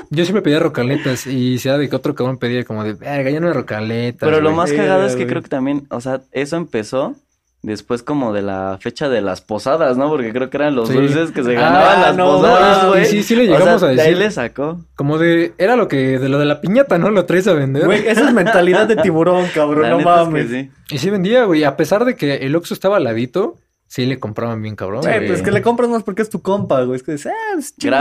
[0.10, 3.30] yo siempre pedía rocaletas y se da de que otro cabrón pedía como de, verga,
[3.30, 4.20] ya no hay rocaletas.
[4.28, 4.56] Pero lo güey".
[4.58, 5.28] más cagado es que güey.
[5.28, 7.16] creo que también, o sea, eso empezó
[7.64, 10.08] después como de la fecha de las posadas, ¿no?
[10.10, 10.94] Porque creo que eran los Sí.
[10.94, 13.02] dulces que se Ah, ganaban las no, posadas, güey.
[13.02, 14.18] y sí, sí le O sea, llegamos a De ahí decir.
[14.20, 14.82] le sacó.
[14.94, 17.10] Como de, era lo que, de lo de la piñata, ¿no?
[17.10, 17.86] Lo traes a vender.
[17.86, 20.50] Güey, esa es mentalidad de tiburón, cabrón, La no neta es que mames.
[20.52, 20.70] sí.
[20.92, 23.56] Y sí vendía, güey, a pesar de que el Oxxo estaba al ladito,
[23.88, 25.28] sí le compraban bien cabrón, Güey, güey.
[25.28, 26.98] pues que le compras más porque es tu compa, güey.
[26.98, 27.54] Es que dices, ah,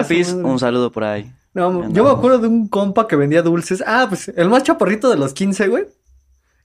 [0.06, 0.44] pues, madre.
[0.48, 1.32] un saludo por ahí.
[1.54, 3.82] No, No, yo me acuerdo de un compa que vendía dulces.
[3.86, 5.84] Ah, pues el más chaparrito de los 15, güey.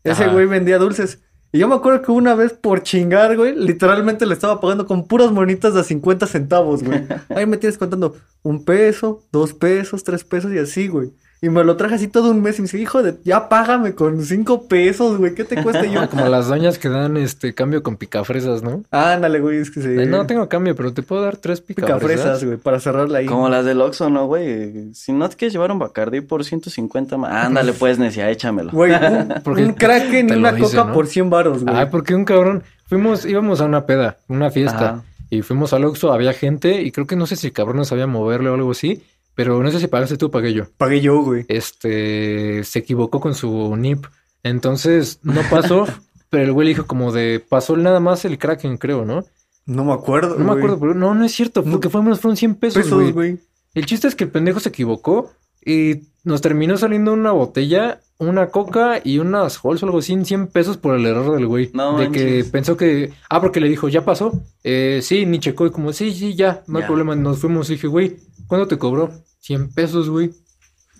[0.04, 0.34] Ese Ajá.
[0.34, 1.20] güey vendía dulces.
[1.52, 5.08] Y yo me acuerdo que una vez por chingar, güey, literalmente le estaba pagando con
[5.08, 7.06] puras monitas de 50 centavos, güey.
[7.36, 11.12] Ahí me tienes contando un peso, dos pesos, tres pesos y así, güey.
[11.42, 13.96] Y me lo traje así todo un mes y me dice, hijo de, ya págame
[13.96, 15.86] con cinco pesos, güey, ¿qué te cuesta?
[15.86, 18.84] Y yo, Como las doñas que dan este cambio con picafresas, ¿no?
[18.92, 20.04] ándale, güey, es que se...
[20.04, 22.02] Eh, No tengo cambio, pero te puedo dar tres picafresas.
[22.02, 23.26] Picafresas, güey, para cerrarla ahí.
[23.26, 24.94] Como las del Oxxo, ¿no, güey?
[24.94, 27.46] Si no te quieres llevar un Bacardí por 150 más.
[27.46, 28.72] Ándale, pues, necia, échamelo.
[28.72, 30.94] Güey, un, Porque un Kraken y una dice, coca ¿no?
[30.94, 31.74] por 100 varos, güey.
[31.74, 35.04] Ay, porque un cabrón, fuimos, íbamos a una peda, una fiesta, Ajá.
[35.30, 37.86] y fuimos al Oxxo, había gente, y creo que no sé si el cabrón no
[37.86, 39.02] sabía moverle o algo así,
[39.40, 40.66] pero no sé si pagaste tú o pagué yo.
[40.76, 41.46] Pagué yo, güey.
[41.48, 44.06] Este, se equivocó con su NIP,
[44.44, 45.86] entonces no pasó,
[46.30, 49.24] pero el güey le dijo como de, pasó nada más el Kraken, creo, ¿no?
[49.66, 52.56] No me acuerdo, No me acuerdo, pero no, no es cierto, porque fuimos, fueron 100
[52.56, 53.12] pesos, Pesos, güey.
[53.14, 53.40] güey.
[53.76, 55.32] El chiste es que el pendejo se equivocó
[55.66, 60.26] y nos terminó saliendo una botella, una coca y unas Halls o algo así, en
[60.26, 61.72] 100 pesos por el error del güey.
[61.74, 62.50] No de que manches.
[62.52, 63.12] pensó que.
[63.30, 64.32] Ah, porque le dijo, ¿ya pasó?
[64.64, 65.66] Eh, sí, ni checó.
[65.66, 67.16] Y como, sí, sí, ya, no hay problema.
[67.16, 68.18] Nos fuimos y dije, güey,
[68.48, 69.10] ¿cuánto te cobró?
[69.40, 70.32] 100 pesos, güey.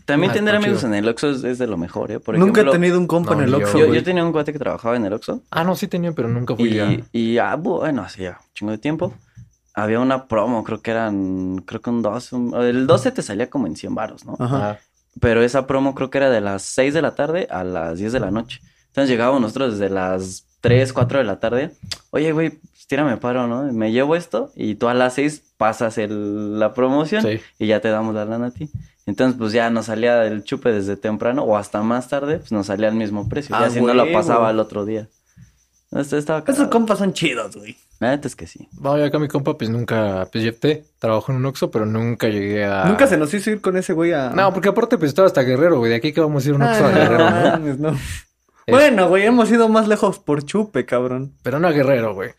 [0.06, 0.90] También Ah, tener amigos chido.
[0.94, 2.20] en el Oxxo es, es de lo mejor, ¿eh?
[2.20, 4.52] Por Nunca ejemplo, he tenido un compa No, en el Oxxo, Yo, tenía un cuate
[4.52, 5.44] que trabajaba en el Oxxo.
[5.52, 6.92] Ah, no, sí tenía, pero nunca fui ya.
[6.92, 9.14] Y, y ah, bueno, hacía un chingo de tiempo.
[9.76, 12.36] Había una promo, creo que eran, creo que un 12.
[12.36, 14.36] un- el 12 te salía como en 100 baros, ¿no?
[14.40, 14.80] Ajá.
[15.20, 18.14] Pero esa promo creo que era de las 6 de la tarde a las 10
[18.14, 18.62] de la noche.
[18.88, 21.72] Entonces llegábamos nosotros desde las 3, 4 de la tarde.
[22.12, 23.64] Oye, güey, pues, tírame paro, ¿no?
[23.72, 27.40] Me llevo esto y tú a las 6 pasas el- la promoción sí.
[27.60, 28.70] y ya te damos la lana a ti.
[29.06, 32.68] Entonces, pues ya nos salía el chupe desde temprano o hasta más tarde, pues nos
[32.68, 33.56] salía al mismo precio.
[33.56, 35.08] Ah, ya si no lo pasaba al otro día.
[35.92, 37.76] Esto estaba Esos compas son chidos, güey.
[38.00, 38.68] La neta es que sí.
[38.74, 42.64] Vaya, acá mi compa, pues nunca, pues llevé, trabajó en un Oxxo, pero nunca llegué
[42.64, 42.86] a.
[42.86, 44.30] Nunca se nos hizo ir con ese güey a...
[44.30, 45.90] No, porque aparte, pues estaba hasta Guerrero, güey.
[45.90, 47.50] De aquí que vamos a ir a un Oxxo a Ah, Guerrero, no ¿no?
[47.52, 47.98] mames, no.
[48.70, 51.34] Bueno, güey, hemos ido más lejos por chupe, cabrón.
[51.44, 52.32] Pero no a Guerrero, güey.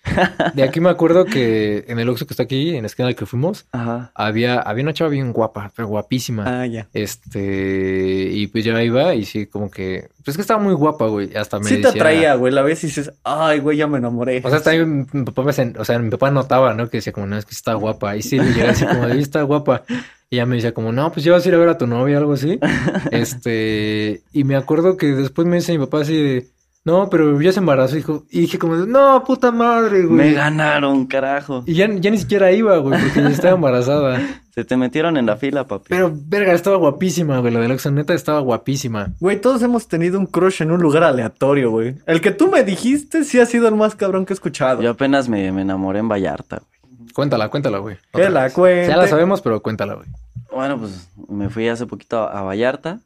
[0.55, 3.16] De aquí me acuerdo que en el Oxxo que está aquí, en la esquina al
[3.16, 4.12] que fuimos, Ajá.
[4.14, 6.62] había, había una chava bien guapa, pero guapísima.
[6.62, 6.89] Ah, ya.
[6.93, 11.07] Este, y pues yo iba y sí, como que, pues es que estaba muy guapa,
[11.07, 11.35] güey.
[11.37, 12.53] Hasta me Sí te atraía, güey.
[12.53, 14.43] La vez y dices, ay, güey, ya me enamoré.
[14.45, 16.89] O sea, hasta ahí mi papá me, o sea, mi papá notaba, ¿no?
[16.89, 18.16] Que decía como, no, es que está guapa.
[18.16, 19.83] Y sí, le llegaba así como, ahí está guapa.
[20.31, 21.89] Y ella me decía como, no, pues ya vas a ir a ver a tu
[21.89, 22.59] novia, algo así.
[23.11, 26.49] Este, y me acuerdo que después me dice mi papá así de,
[26.85, 28.24] no, pero ya se embarazó, hijo.
[28.31, 30.16] Y dije como, no, puta madre, güey.
[30.16, 31.62] Me ganaron, carajo.
[31.66, 34.20] Y ya, ya ni siquiera iba, güey, porque ya estaba embarazada.
[34.55, 35.87] Se te metieron en la fila, papi.
[35.89, 37.53] Pero, verga, estaba guapísima, güey.
[37.53, 39.12] La de Oxxo, neta, estaba guapísima.
[39.20, 41.97] Güey, todos hemos tenido un crush en un lugar aleatorio, güey.
[42.07, 44.83] El que tú me dijiste sí ha sido el más cabrón que he escuchado.
[44.83, 46.80] Yo apenas me, me enamoré en Vallarta, güey.
[47.14, 47.96] Cuéntala, cuéntala, güey.
[48.12, 48.88] Que la cuente.
[48.88, 50.08] Ya la sabemos, pero cuéntala, güey.
[50.52, 53.00] Bueno, pues me fui hace poquito a, a Vallarta.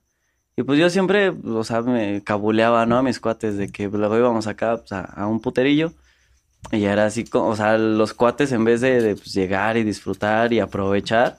[0.57, 2.97] Y pues yo siempre, o sea, me cabuleaba, ¿no?
[2.99, 5.93] A mis cuates de que luego íbamos acá pues, a, a un puterillo.
[6.73, 9.83] Y ya era así, o sea, los cuates en vez de, de, pues, llegar y
[9.85, 11.37] disfrutar y aprovechar,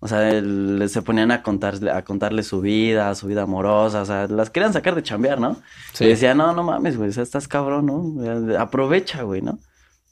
[0.00, 4.04] o sea, el- se ponían a contarle, a contarle su vida, su vida amorosa, o
[4.04, 5.56] sea, las querían sacar de chambear, ¿no?
[5.94, 6.04] Sí.
[6.04, 8.58] Y decía, no, no mames, güey, o sea, estás cabrón, ¿no?
[8.60, 9.58] Aprovecha, güey, ¿no?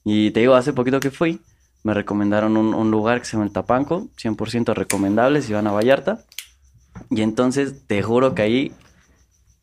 [0.04, 1.38] Y te digo, hace poquito que fui,
[1.86, 5.72] me recomendaron un, un lugar que se llama El Tapanco, 100% recomendable si van a
[5.72, 6.24] Vallarta.
[7.10, 8.72] Y entonces, te juro que ahí,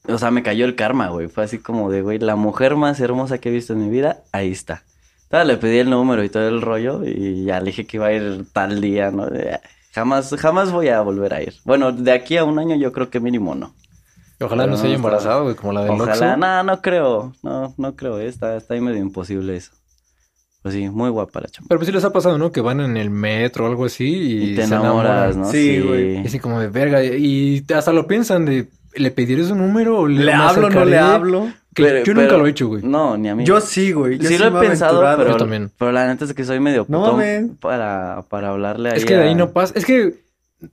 [0.07, 1.28] o sea, me cayó el karma, güey.
[1.28, 4.24] Fue así como de, güey, la mujer más hermosa que he visto en mi vida,
[4.32, 4.84] ahí está.
[5.24, 8.07] Entonces, le pedí el número y todo el rollo y ya le dije que iba
[8.07, 9.26] a ir tal día, ¿no?
[9.26, 9.59] De,
[9.93, 11.53] Jamás, jamás voy a volver a ir.
[11.65, 13.76] Bueno, de aquí a un año yo creo que mínimo no.
[14.41, 17.95] Ojalá no se haya embarazado, güey, como la del Ojalá, no, no creo, no, no
[17.95, 19.71] creo, eh, está, está ahí medio imposible eso.
[20.64, 21.68] Pues sí, muy guapa la chamba.
[21.70, 22.51] Pero pues sí les ha pasado, ¿no?
[22.51, 25.41] Que van en el metro o algo así y, Y te se enamoras, enamoran.
[25.41, 25.51] ¿no?
[25.51, 26.16] Sí, güey.
[26.24, 27.03] Y así como de verga.
[27.03, 30.70] Y hasta lo piensan de, ¿le pediré su número o le, ¿Le me hablo o
[30.70, 31.14] no le acercaré?
[31.16, 31.47] hablo?
[31.76, 32.82] Que Pero- yo nunca pero- lo he hecho, güey.
[32.84, 33.43] No, ni a mí.
[33.45, 34.18] Yo sí, güey.
[34.20, 35.70] Yo sí, lo he pensado, pero, Yo también.
[35.78, 37.45] pero la neta es que soy medio No putón mames.
[37.59, 39.74] para, para hablarle ahí Es que de ahí a- no pasa.
[39.76, 40.22] Es que,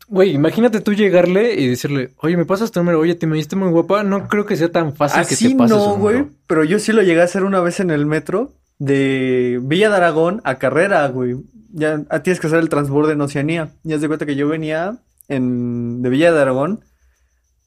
[0.09, 3.01] güey, imagínate tú llegarle y decirle, oye, ¿me pasas tu número?
[3.01, 4.05] Oye, te me viste muy guapa.
[4.05, 6.26] No creo que sea tan fácil que Así te pases no, güey.
[6.47, 9.97] Pero yo sí lo llegué a hacer una vez en el metro de Villa de
[9.97, 11.37] Aragón a Carrera, güey.
[11.72, 13.74] Ya ah, tienes que hacer el transborde en Oceanía.
[13.85, 14.97] Y haz de cuenta que yo venía
[15.28, 16.83] en, de Villa de Aragón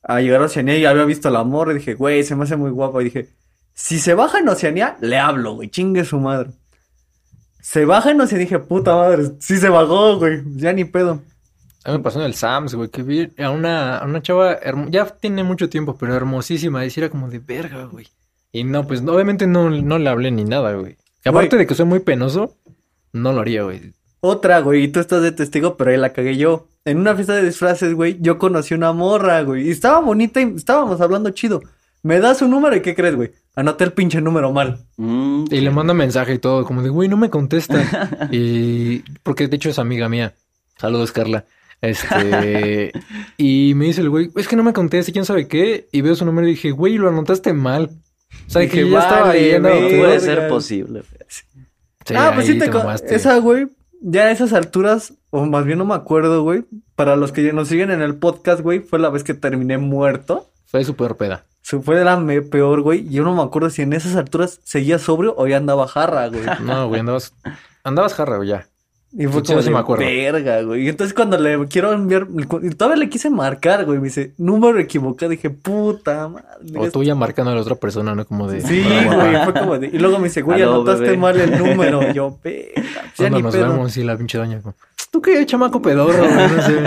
[0.02, 2.58] a llegar a Oceanía y había visto al amor y dije, güey, se me hace
[2.58, 3.00] muy guapo.
[3.00, 3.30] Y dije,
[3.74, 6.50] si se baja en Oceanía, le hablo, güey, chingue su madre.
[7.62, 11.22] Se baja en Oceanía y dije, puta madre, sí se bajó, güey, ya ni pedo.
[11.86, 14.58] A mí me pasó en el Sams, güey, que vi a una, a una chava,
[14.90, 16.84] ya tiene mucho tiempo, pero hermosísima.
[16.84, 18.08] Y era como de verga, güey.
[18.52, 20.98] Y no, pues obviamente no, no le hablé ni nada, güey.
[21.24, 21.60] Que aparte Güey.
[21.64, 22.56] de que soy muy penoso,
[23.14, 23.94] no lo haría, güey.
[24.20, 26.68] Otra, güey, y tú estás de testigo, pero ahí la cagué yo.
[26.86, 30.54] En una fiesta de disfraces, güey, yo conocí una morra, güey, y estaba bonita y
[30.56, 31.62] estábamos hablando chido.
[32.04, 33.32] Me da su número y ¿qué crees, güey?
[33.56, 34.86] Anoté el pinche número mal.
[34.98, 38.28] Mm, Y le manda mensaje y todo, como de, güey, no me contesta.
[38.32, 40.34] y porque de hecho es amiga mía.
[40.78, 41.46] Saludos, Carla.
[41.82, 42.92] Este,
[43.38, 45.88] y me dice el güey, es que no me conteste, quién sabe qué.
[45.92, 47.92] Y veo su número y dije, güey, lo anotaste mal.
[48.48, 49.60] O sea, Dije, que ya estaba vale.
[49.60, 51.04] Puede ser posible.
[52.06, 52.68] Sí, ah, pues sí te...
[52.70, 53.16] te.
[53.16, 53.68] Esa, güey,
[54.02, 56.66] ya a esas alturas, o más bien no me acuerdo, güey.
[56.96, 60.50] Para los que nos siguen en el podcast, güey, fue la vez que terminé muerto.
[60.66, 61.46] Fue súper peda.
[61.62, 63.08] Se fue de la me- peor, güey.
[63.08, 66.28] Y yo no me acuerdo si en esas alturas seguía sobrio o ya andaba jarra,
[66.28, 66.44] güey.
[66.62, 67.34] No, güey, andabas,
[67.84, 68.68] andabas jarra, güey, ya.
[69.16, 70.04] Y fue como sí de me acuerdo.
[70.06, 70.86] verga, güey.
[70.86, 72.26] Y entonces cuando le quiero enviar,
[72.64, 74.00] y todavía le quise marcar, güey.
[74.00, 75.30] Me dice, número equivocado.
[75.30, 76.46] Dije, puta madre.
[76.76, 78.26] O tú ya marcando a la otra persona, ¿no?
[78.26, 78.62] Como de...
[78.62, 79.88] Sí, "Hola, güey, fue como de...
[79.88, 81.18] Y luego me dice, güey, anotaste bebé.
[81.18, 82.10] mal el número.
[82.10, 83.70] Y yo, verga, ya ¿Cuándo ni nos pedo.
[83.70, 83.98] vemos?
[83.98, 84.62] Y la pinche doña.
[84.62, 84.74] como,
[85.12, 86.18] ¿Tú qué, chamaco pedorro?
[86.18, 86.48] güey?
[86.50, 86.82] No sé.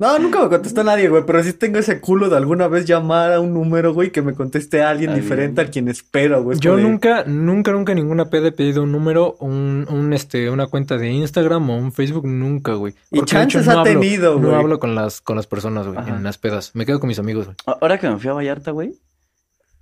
[0.00, 3.32] No, nunca me contestó nadie, güey, pero sí tengo ese culo de alguna vez llamar
[3.32, 5.24] a un número, güey, que me conteste a alguien Alguien.
[5.24, 6.56] diferente al quien espero, güey.
[6.60, 10.50] Yo de- nunca, nunca, nunca en ninguna peda he pedido un número, un, un, este,
[10.50, 12.94] una cuenta de Instagram o un Facebook, nunca, güey.
[13.10, 14.54] Y hecho, chances no ha hablo- tenido, No güey.
[14.60, 16.70] hablo con las, con las personas, güey, en las pedas.
[16.76, 17.56] Me quedo con mis amigos, güey.
[17.66, 18.92] Ahora que me fui a Vallarta, güey,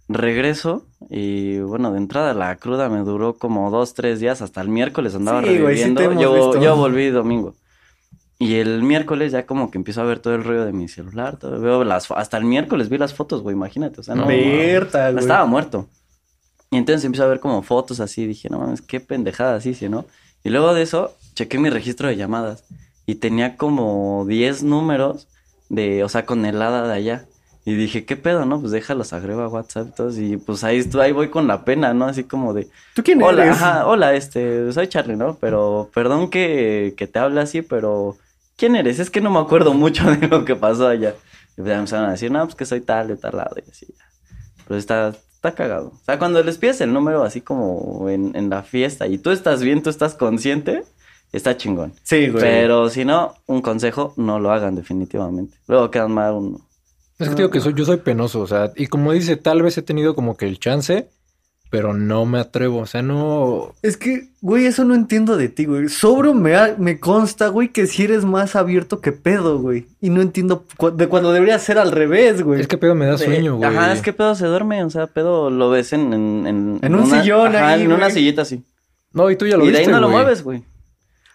[0.09, 4.69] regreso y bueno, de entrada la cruda me duró como dos, tres días, hasta el
[4.71, 6.01] miércoles andaba Sí, güey, sí reviviendo.
[6.01, 6.63] te hemos yo, visto.
[6.63, 7.55] yo volví domingo.
[8.39, 11.39] Y el miércoles ya como que empiezo a ver todo el rollo de mi celular,
[11.39, 15.11] todo, veo las, hasta el miércoles vi las fotos, güey, imagínate, o sea, no, Berta,
[15.11, 15.23] güey.
[15.23, 15.89] estaba muerto.
[16.71, 19.89] Y entonces empiezo a ver como fotos así, dije, no mames, qué pendejada así, ¿sí,
[19.89, 20.05] no?
[20.45, 22.65] Y luego de eso, chequé mi registro de llamadas
[23.07, 25.29] y tenía como 10 números
[25.69, 27.27] de, o sea, con el hada de allá.
[27.65, 28.61] Y dije, ¿qué pedo, no?
[28.61, 31.95] Pues déjalos, agrego a WhatsApp y todos, y pues ahí, ahí voy con la pena,
[31.95, 32.05] ¿no?
[32.05, 33.57] Así como de, ¿Tú quién hola, eres?
[33.57, 35.37] ajá, hola, este, soy Charlie, ¿no?
[35.41, 38.17] Pero, perdón que, que te hable así, pero,
[38.57, 38.99] ¿quién eres?
[38.99, 41.15] Es que no me acuerdo mucho de lo que pasó allá.
[41.53, 43.57] Y pues ya me empezaron a decir, no, pues que soy tal, de tal lado,
[43.65, 44.05] y así, ya.
[44.67, 45.89] Pero está, está cagado.
[45.89, 49.31] O sea, cuando les pides el número así como en, en la fiesta y tú
[49.31, 50.83] estás bien, tú estás consciente,
[51.33, 51.95] está chingón.
[52.03, 52.43] Sí, güey.
[52.43, 55.57] Pero si no, un consejo, no lo hagan definitivamente.
[55.67, 56.67] Luego quedan mal uno.
[57.19, 59.63] Es que te digo que soy, yo soy penoso, o sea, y como dice, tal
[59.63, 61.09] vez he tenido como que el chance,
[61.71, 63.75] pero no me atrevo, o sea, no...
[63.83, 65.89] Es que, güey, eso no entiendo de ti, güey.
[65.89, 69.87] Sobro me, ha- me consta, güey, que si eres más abierto que pedo, güey.
[70.01, 72.61] Y no entiendo cu- de cuando debería ser al revés, güey.
[72.61, 73.69] Es que pedo me da sueño, güey.
[73.69, 76.13] Ajá, es que pedo se duerme, o sea, pedo lo ves en...
[76.13, 78.63] En, en, En un una- sillón ajá, ahí, en una sillita así.
[79.13, 80.63] No, y tú ya lo y de ahí no lo mueves, güey.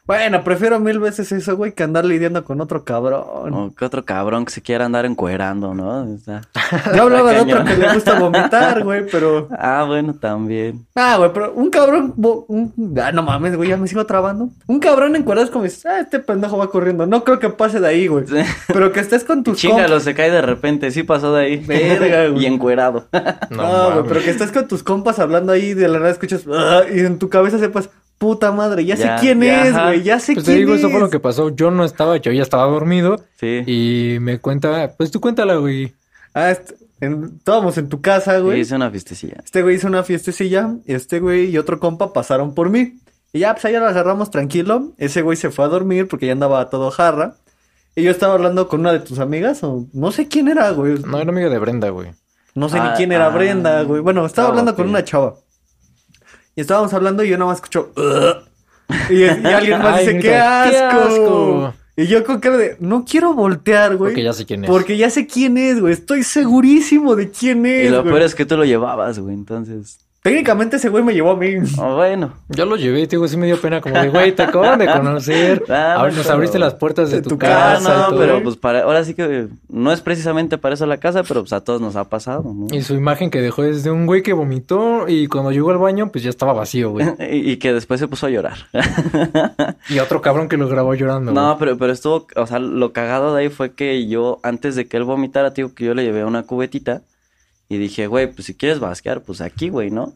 [0.08, 3.54] Bueno, prefiero mil veces eso, güey, que andar lidiando con otro cabrón.
[3.54, 6.04] O que otro cabrón que se quiera andar encuerando, ¿no?
[6.16, 6.42] Está-
[6.96, 9.48] Yo hablaba de otro que le gusta vomitar, güey, pero...
[9.58, 10.86] Ah, bueno, también.
[10.96, 12.14] Ah, güey, pero un cabrón...
[12.18, 14.50] un- Ah, no mames, güey, ya me sigo trabando.
[14.68, 17.06] Un cabrón encuadrado es como dices, ah, este pendejo va corriendo.
[17.06, 18.26] No creo que pase de ahí, güey.
[18.68, 21.58] Pero que estés con tus Chingalo, se cae de repente, sí pasó de ahí.
[21.66, 22.44] Verga, güey.
[22.44, 23.08] y encuerado.
[23.50, 26.12] No, No, güey, pero que estés con tus compas hablando ahí y de la nada
[26.12, 27.90] escuchas "Ah", y en tu cabeza sepas,
[28.22, 30.76] puta madre, ya, Ya, sé quién ya, es, güey, ya sé Pues te quién digo,
[30.76, 30.80] es.
[30.82, 31.50] eso fue lo que pasó.
[31.50, 33.64] Yo no estaba, yo ya estaba dormido Sí.
[33.66, 35.96] y me cuenta, pues tú cuéntala, güey.
[36.36, 36.54] Ah,
[37.00, 38.60] en- estábamos en tu casa, Sí, güey.
[38.62, 39.38] hice una fiestecilla.
[39.44, 43.00] Este güey hizo una fiestecilla, y este güey y otro compa pasaron por mí.
[43.34, 44.92] Y ya, pues allá lo agarramos tranquilo.
[45.00, 47.38] Ese güey se fue a dormir porque ya andaba todo jarra.
[47.96, 51.00] Y yo estaba hablando con una de tus amigas, o no sé quién era, güey.
[51.00, 52.12] No, era amiga de Brenda, güey.
[52.54, 53.30] No sé Ah, ni quién era ah.
[53.30, 54.00] Brenda, güey.
[54.02, 55.34] Bueno, estaba Ah, hablando con una chava.
[56.62, 57.92] Y estábamos hablando y yo nada más escucho.
[59.10, 60.70] Y, y alguien más Ay, dice, ¡qué asco!
[60.72, 61.74] ¡qué asco!
[61.98, 64.12] Y yo con cara de, no quiero voltear, güey.
[64.12, 64.70] Porque ya sé quién es.
[64.70, 65.92] Porque ya sé quién es, güey.
[65.92, 68.14] Estoy segurísimo de quién Y es, lo güey.
[68.14, 69.98] peor es que tú lo llevabas, güey, entonces.
[70.24, 71.56] Técnicamente ese güey me llevó a mí.
[71.80, 72.34] Oh, bueno.
[72.50, 75.64] Yo lo llevé digo, sí me dio pena como de, güey, te acaban de conocer.
[75.70, 78.04] Ah, Ahora nos pero- abriste las puertas de, de tu, tu casa.
[78.04, 78.20] Ah, y todo.
[78.20, 81.54] pero pues para, ahora sí que no es precisamente para eso la casa, pero pues
[81.54, 82.68] a todos nos ha pasado, ¿no?
[82.72, 85.80] Y su imagen que dejó es de un güey que vomitó y cuando llegó al
[85.80, 87.08] baño, pues ya estaba vacío, güey.
[87.32, 88.58] Y, y que después se puso a llorar.
[89.90, 91.60] Y otro cabrón que lo grabó llorando, No, güey.
[91.60, 94.98] pero, pero estuvo, o sea, lo cagado de ahí fue que yo, antes de que
[94.98, 97.02] él vomitara, tío, que yo le llevé una cubetita
[97.74, 100.14] y dije, güey, pues si quieres basquear, pues aquí, güey, ¿no?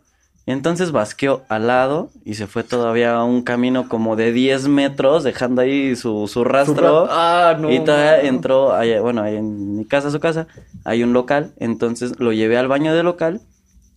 [0.47, 4.67] Y entonces basqueó al lado y se fue todavía a un camino como de 10
[4.67, 7.07] metros, dejando ahí su, su rastro.
[7.09, 7.71] Ah, no.
[7.71, 10.47] y todavía entró, allá- bueno, ahí en mi casa, su casa,
[10.83, 13.41] hay un local, entonces lo llevé al baño del local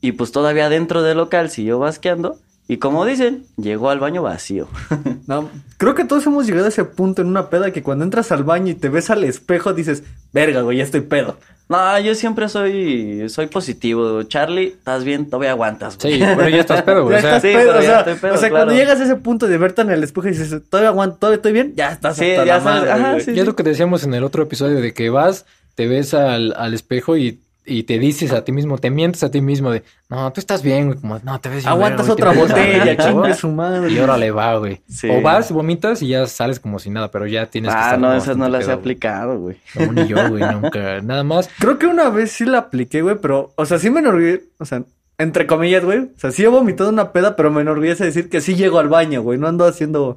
[0.00, 2.36] y pues todavía dentro del local siguió basqueando
[2.70, 4.68] y como dicen, llegó al baño vacío.
[5.26, 8.32] No, creo que todos hemos llegado a ese punto en una peda que cuando entras
[8.32, 10.02] al baño y te ves al espejo dices,
[10.32, 11.36] verga, güey, ya estoy pedo.
[11.68, 14.22] No, yo siempre soy, soy positivo.
[14.22, 15.26] Charlie, ¿estás bien?
[15.28, 16.14] Todavía aguantas, güey.
[16.14, 17.16] Sí, pero ya estás pedo, güey.
[17.20, 18.64] Ya O sea, estás sí, pedo, pero o sea, estoy pedo, o sea, claro.
[18.64, 21.36] cuando llegas a ese punto de verte en el espejo y dices, todavía aguanto, todavía
[21.36, 23.24] estoy bien, ya estás Sí, hasta ya la sabes, madre, ajá, güey.
[23.24, 23.34] sí.
[23.34, 25.44] ya es lo que decíamos en el otro episodio de que vas,
[25.74, 29.30] te ves al, al espejo y, y te dices a ti mismo, te mientes a
[29.30, 32.12] ti mismo de, no, tú estás bien, güey, como, no, te ves bien Aguantas güey,
[32.12, 33.34] otra botella, chingue güey".
[33.34, 33.92] su madre.
[33.92, 34.80] Y órale va, güey.
[34.88, 35.08] Sí.
[35.10, 37.98] O vas, vomitas y ya sales como si nada, pero ya tienes que Ah, estar
[37.98, 39.56] no, esas no bastante las he pedo, aplicado, güey.
[39.74, 41.00] No, ni yo, güey, nunca.
[41.02, 41.48] Nada más.
[41.58, 44.64] Creo que una vez sí la apliqué, güey, pero, o sea, sí me enorgullece, o
[44.64, 44.82] sea,
[45.18, 45.98] entre comillas, güey.
[45.98, 48.88] O sea, sí he vomitado una peda, pero me enorgullece decir que sí llego al
[48.88, 49.38] baño, güey.
[49.38, 50.16] No ando haciendo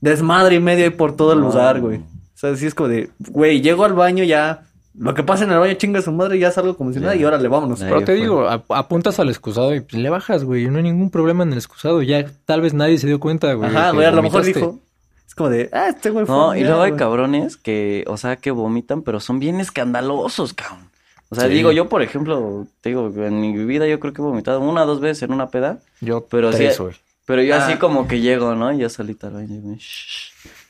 [0.00, 1.46] desmadre y medio ahí por todo el No.
[1.48, 1.98] lugar, güey.
[1.98, 4.62] O sea, sí es como de, güey, llego al baño ya.
[4.98, 7.20] Lo que pasa en el baño chinga su madre ya salgo como si nada Ya.
[7.20, 7.80] y órale, vámonos.
[7.80, 8.14] Pero te fue.
[8.14, 10.66] digo, ap- apuntas al excusado y pues, le bajas, güey.
[10.68, 12.00] No hay ningún problema en el excusado.
[12.02, 13.68] Ya tal vez nadie se dio cuenta, güey.
[13.68, 14.60] Ajá, güey, a lo mejor vomitaste.
[14.66, 14.80] dijo.
[15.28, 16.34] Es como de, ah, este güey fue.
[16.34, 16.98] No, y luego hay güey".
[16.98, 20.88] cabrones que, o sea, que vomitan, pero son bien escandalosos, cabrón.
[21.28, 21.54] O sea, Sí.
[21.54, 24.84] digo, yo, por ejemplo, te digo, en mi vida yo creo que he vomitado una
[24.84, 26.94] o dos veces en una peda, Yo Pero sí- güey.
[27.26, 27.78] pero yo así Ah.
[27.80, 28.72] como que llego, ¿no?
[28.72, 29.60] Y yo solito al baño,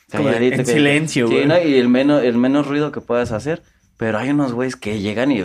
[0.09, 1.45] calladito, en que- silencio, Sí, güey.
[1.47, 1.59] ¿no?
[1.61, 3.61] Y el menos, el menos ruido que puedas hacer.
[3.97, 5.43] Pero hay unos güeyes que llegan y...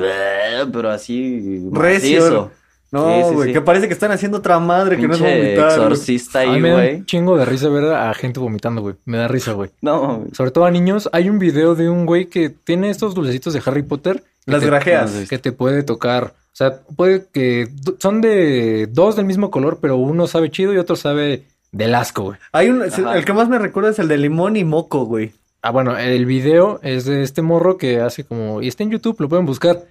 [0.72, 1.62] Pero así...
[1.72, 2.20] Recio.
[2.20, 2.50] macizo.
[2.90, 3.52] No, Sí, sí, güey, sí.
[3.54, 5.54] que parece que están haciendo otra madre que no es vomitar.
[5.54, 5.66] güey.
[5.70, 7.04] exorcista ahí, me da un güey.
[7.06, 8.96] chingo de risa ver a gente vomitando, güey.
[9.06, 9.70] Me da risa, güey.
[9.80, 10.30] No, güey.
[10.34, 11.08] Sobre todo a niños.
[11.14, 14.22] Hay un video de un güey que tiene estos dulcecitos de Harry Potter.
[14.44, 15.26] Las te- grajeas.
[15.30, 16.34] Que te puede tocar.
[16.52, 17.68] O sea, puede que...
[17.98, 22.24] Son de dos del mismo color, pero uno sabe chido y otro sabe del asco,
[22.24, 22.38] güey.
[22.52, 23.16] Hay un, Ajá.
[23.16, 25.32] el que más me recuerda es el de limón y moco, güey.
[25.62, 28.60] Ah, bueno, el video es de este morro que hace como...
[28.60, 29.84] Y está en YouTube, lo pueden buscar.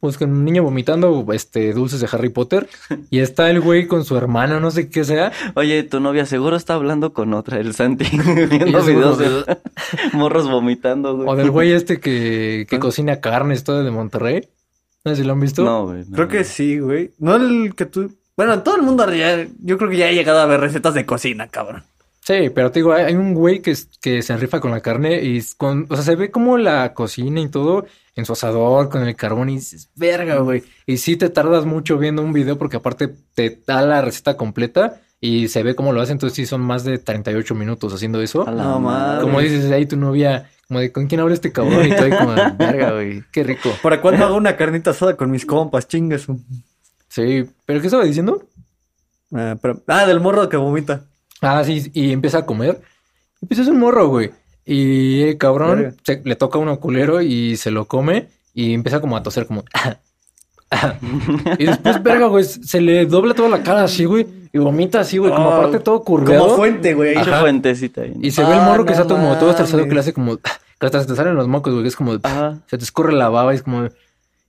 [0.00, 2.68] Buscan un niño vomitando este, dulces de Harry Potter.
[3.10, 5.32] Y está el güey con su hermana, no sé qué sea.
[5.54, 8.04] Oye, tu novia seguro está hablando con otra, el Santi.
[8.50, 9.58] Viendo videos de
[10.12, 11.28] morros vomitando, güey.
[11.28, 14.48] O del güey este que, que cocina carnes, todo de Monterrey.
[15.04, 15.62] No sé si lo han visto.
[15.62, 16.04] No, güey.
[16.08, 17.12] no, Creo que sí, güey.
[17.18, 18.12] No el que tú.
[18.36, 21.06] Bueno, todo el mundo ya, yo creo que ya ha llegado a ver recetas de
[21.06, 21.84] cocina, cabrón.
[22.24, 24.80] Sí, pero te digo, hay, hay un güey que, es- que se enrifa con la
[24.80, 28.88] carne y con, o sea, se ve como la cocina y todo en su asador
[28.90, 30.62] con el carbón y dices, verga, güey.
[30.86, 35.00] Y sí te tardas mucho viendo un video porque aparte te da la receta completa
[35.20, 38.46] y se ve cómo lo hacen, entonces sí son más de 38 minutos haciendo eso.
[38.46, 39.06] A la No, madre.
[39.14, 39.22] madre.
[39.22, 41.86] Como dices ahí tu novia, como de, ¿con quién habla este cabrón?
[41.86, 43.68] Y todo ahí como, verga, güey, qué rico.
[43.82, 45.88] ¿Para cuándo hago una carnita asada con mis compas?
[45.88, 46.26] Chingas.
[47.08, 48.46] Sí, pero ¿qué estaba diciendo?
[49.34, 51.04] Ah, pero, ah, del morro que vomita.
[51.42, 52.80] Ah, sí, y empieza a comer.
[53.40, 54.30] Y pues es un morro, güey.
[54.64, 59.16] Y el cabrón se- le toca uno culero y se lo come y empieza como
[59.16, 59.64] a toser como...
[61.58, 64.26] y después, verga, güey, se le dobla toda la cara así, güey.
[64.54, 66.56] Y vomita así, güey, como Ah, aparte todo Como curveado.
[66.56, 67.14] fuente, güey.
[67.14, 67.40] Pinche Ajá.
[67.40, 68.12] fuentecita ahí.
[68.14, 68.26] ¿no?
[68.26, 70.38] Y se ve el Ah, morro que está como todo estresado que le hace como...
[70.78, 71.84] Que hasta se te salen los mocos, güey.
[71.84, 72.18] que Es como...
[72.22, 72.58] Ajá.
[72.66, 73.88] Se te escorre la baba y es como...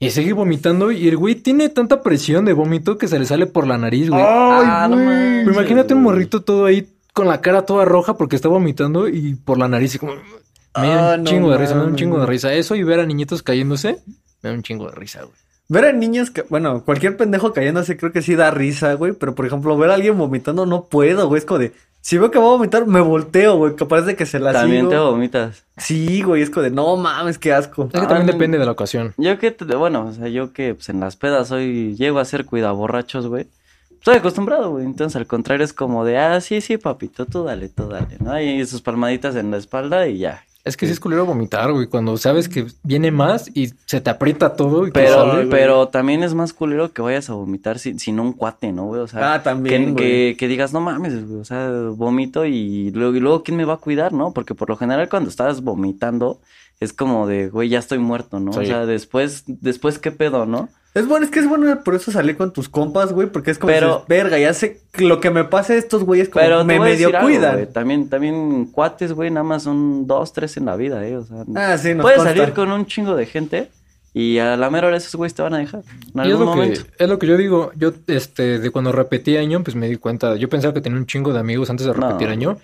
[0.05, 3.45] Y sigue vomitando y el güey tiene tanta presión de vómito que se le sale
[3.47, 4.21] por la nariz, güey.
[4.25, 5.45] Ah, no mames.
[5.45, 6.13] Pero imagínate un güey.
[6.15, 9.95] morrito todo ahí con la cara toda roja porque está vomitando y por la nariz
[9.95, 10.13] y como...
[10.15, 12.35] Me da Ah, un no chingo de risa, me da un chingo de güey.
[12.35, 12.53] risa.
[12.53, 13.99] Eso y ver a niñitos cayéndose,
[14.41, 15.35] me da un chingo de risa, güey.
[15.69, 19.13] Ver a niños que, bueno, cualquier pendejo cayéndose creo que sí da risa, güey.
[19.13, 21.39] Pero por ejemplo, ver a alguien vomitando no puedo, güey.
[21.39, 23.75] Es como de, si veo que va a vomitar, me volteo, güey.
[23.75, 24.91] Que parece que se la También sigo.
[24.91, 25.63] te vomitas.
[25.77, 27.85] Sí, güey, es como de, no mames, qué asco.
[27.85, 28.33] Es que Ah, también no.
[28.33, 29.13] depende de la ocasión.
[29.17, 32.25] Yo que, te- bueno, o sea, yo que pues, en las pedas hoy llego a
[32.25, 33.47] ser cuidaborrachos, güey.
[33.93, 34.83] Estoy acostumbrado, güey.
[34.85, 38.37] Entonces, al contrario, es como de, ah, sí, sí, papito, tú dale, tú dale, ¿no?
[38.39, 40.43] Y sus palmaditas en la espalda y ya.
[40.65, 41.87] Es que sí es culero vomitar, güey.
[41.87, 45.47] Cuando sabes que viene más y se te aprieta todo y que Pero, sale.
[45.47, 49.01] pero también es más culero que vayas a vomitar sin, sin un cuate, ¿no, güey?
[49.01, 49.95] O sea, Ah, también, que, güey.
[50.31, 53.65] que, que digas, no mames, güey, o sea, vomito y luego, y luego, ¿quién me
[53.65, 54.31] va a cuidar, no?
[54.31, 56.39] Porque por lo general cuando estás vomitando
[56.79, 58.51] es como de, güey, ya estoy muerto, ¿no?
[58.51, 60.69] O sea, después, después, ¿qué pedo, no?
[60.93, 63.57] Es bueno, es que es bueno por eso salir con tus compas, güey, porque es
[63.57, 66.45] como Pero- dices, verga, ya sé que lo que me pasa a estos güeyes como
[66.45, 67.53] Pero me medio algo, cuidan.
[67.55, 71.17] güey, También, también cuates, güey, nada más son dos, tres en la vida, eh.
[71.17, 72.35] O sea, ah, sí, nos puedes consta.
[72.35, 73.71] salir con un chingo de gente
[74.13, 75.81] y a la mera hora esos güeyes te van a dejar.
[76.13, 76.81] En Y es algún lo, que, momento.
[76.99, 77.71] es lo que yo digo.
[77.75, 80.35] Yo, este, de cuando repetí año, pues me di cuenta.
[80.35, 82.07] Yo pensaba que tenía un chingo de amigos antes de No.
[82.07, 82.57] repetir año.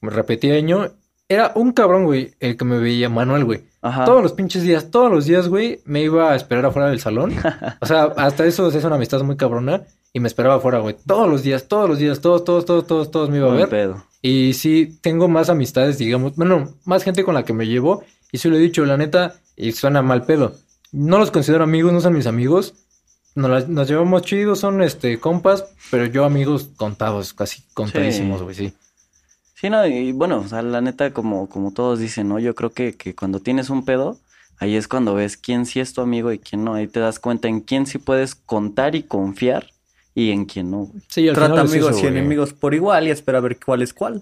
[0.00, 0.88] Me repetí año.
[1.28, 3.60] Era un cabrón, güey, el que me veía, Manuel, güey.
[3.82, 4.04] Ajá.
[4.04, 7.34] Todos los pinches días, todos los días, güey, me iba a esperar afuera del salón.
[7.80, 9.82] O sea, hasta eso es una amistad muy cabrona.
[10.14, 10.94] Y me esperaba afuera, güey.
[11.06, 13.68] Todos los días, todos los días, todos, todos, todos, todos, todos me iba a ver.
[13.68, 14.04] pedo.
[14.20, 18.04] Y sí, tengo más amistades, digamos, bueno, más gente con la que me llevo.
[18.30, 20.54] Y sí lo he dicho, la neta, y suena mal pedo.
[20.92, 22.74] No los considero amigos, no son mis amigos.
[23.34, 28.54] Nos, las- nos llevamos chidos, son este compas, pero yo amigos contados, casi contadísimos, güey,
[28.54, 28.68] sí.
[28.68, 28.74] Sí,
[29.70, 32.38] no, y bueno, o sea, la neta, como, como todos dicen, ¿no?
[32.38, 34.18] Yo creo que, que cuando tienes un pedo,
[34.58, 36.74] ahí es cuando ves quién sí es tu amigo y quién no.
[36.74, 39.66] Ahí te das cuenta en quién sí puedes contar y confiar
[40.14, 41.02] y en quién no, güey.
[41.08, 42.18] Sí, al Trata final es amigos eso, y güey.
[42.18, 44.20] enemigos por igual y espera a ver cuál es cuál.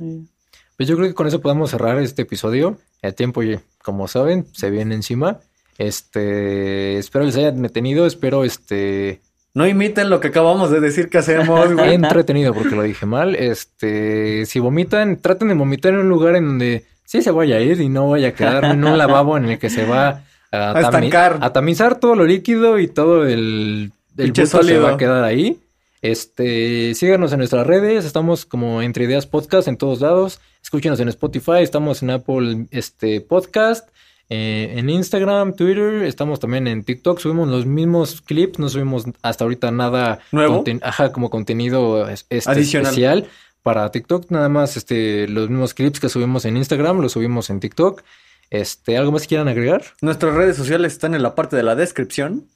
[0.76, 2.78] Pues yo creo que con eso podemos cerrar este episodio.
[3.02, 3.40] El tiempo,
[3.82, 5.40] como saben, se viene encima.
[5.78, 9.22] Este, espero les haya entretenido, espero este
[9.52, 11.94] No imiten lo que acabamos de decir que hacemos, güey.
[11.94, 13.34] entretenido porque lo dije mal.
[13.34, 17.60] Este, si vomitan, traten de vomitar en un lugar en donde sí se vaya a
[17.60, 20.22] ir y no vaya a quedar en un lavabo en el que se va a,
[20.76, 21.38] A estancar.
[21.40, 25.58] a tamizar todo lo líquido y todo el, el bulto se va a quedar ahí.
[26.02, 30.40] Este, síganos en nuestras redes, estamos como Entre Ideas Podcast en todos lados.
[30.62, 33.88] Escúchenos en Spotify, estamos en Apple este, Podcast,
[34.30, 39.44] eh, en Instagram, Twitter, estamos también en TikTok, subimos los mismos clips, no subimos hasta
[39.44, 40.64] ahorita nada ¿Nuevo?
[40.82, 42.86] ajá, como contenido es- este, Adicional.
[42.90, 43.26] especial
[43.62, 47.60] para TikTok, nada más este, los mismos clips que subimos en Instagram, los subimos en
[47.60, 48.02] TikTok.
[48.50, 49.82] Este, ¿algo más que quieran agregar?
[50.00, 52.46] Nuestras redes sociales están en la parte de la descripción.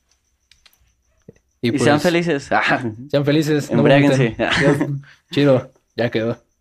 [1.61, 2.49] Y pues, sean felices.
[2.51, 3.71] Ah, Sean felices.
[3.71, 4.37] Embriáguense.
[5.33, 6.37] Chido, ya quedó.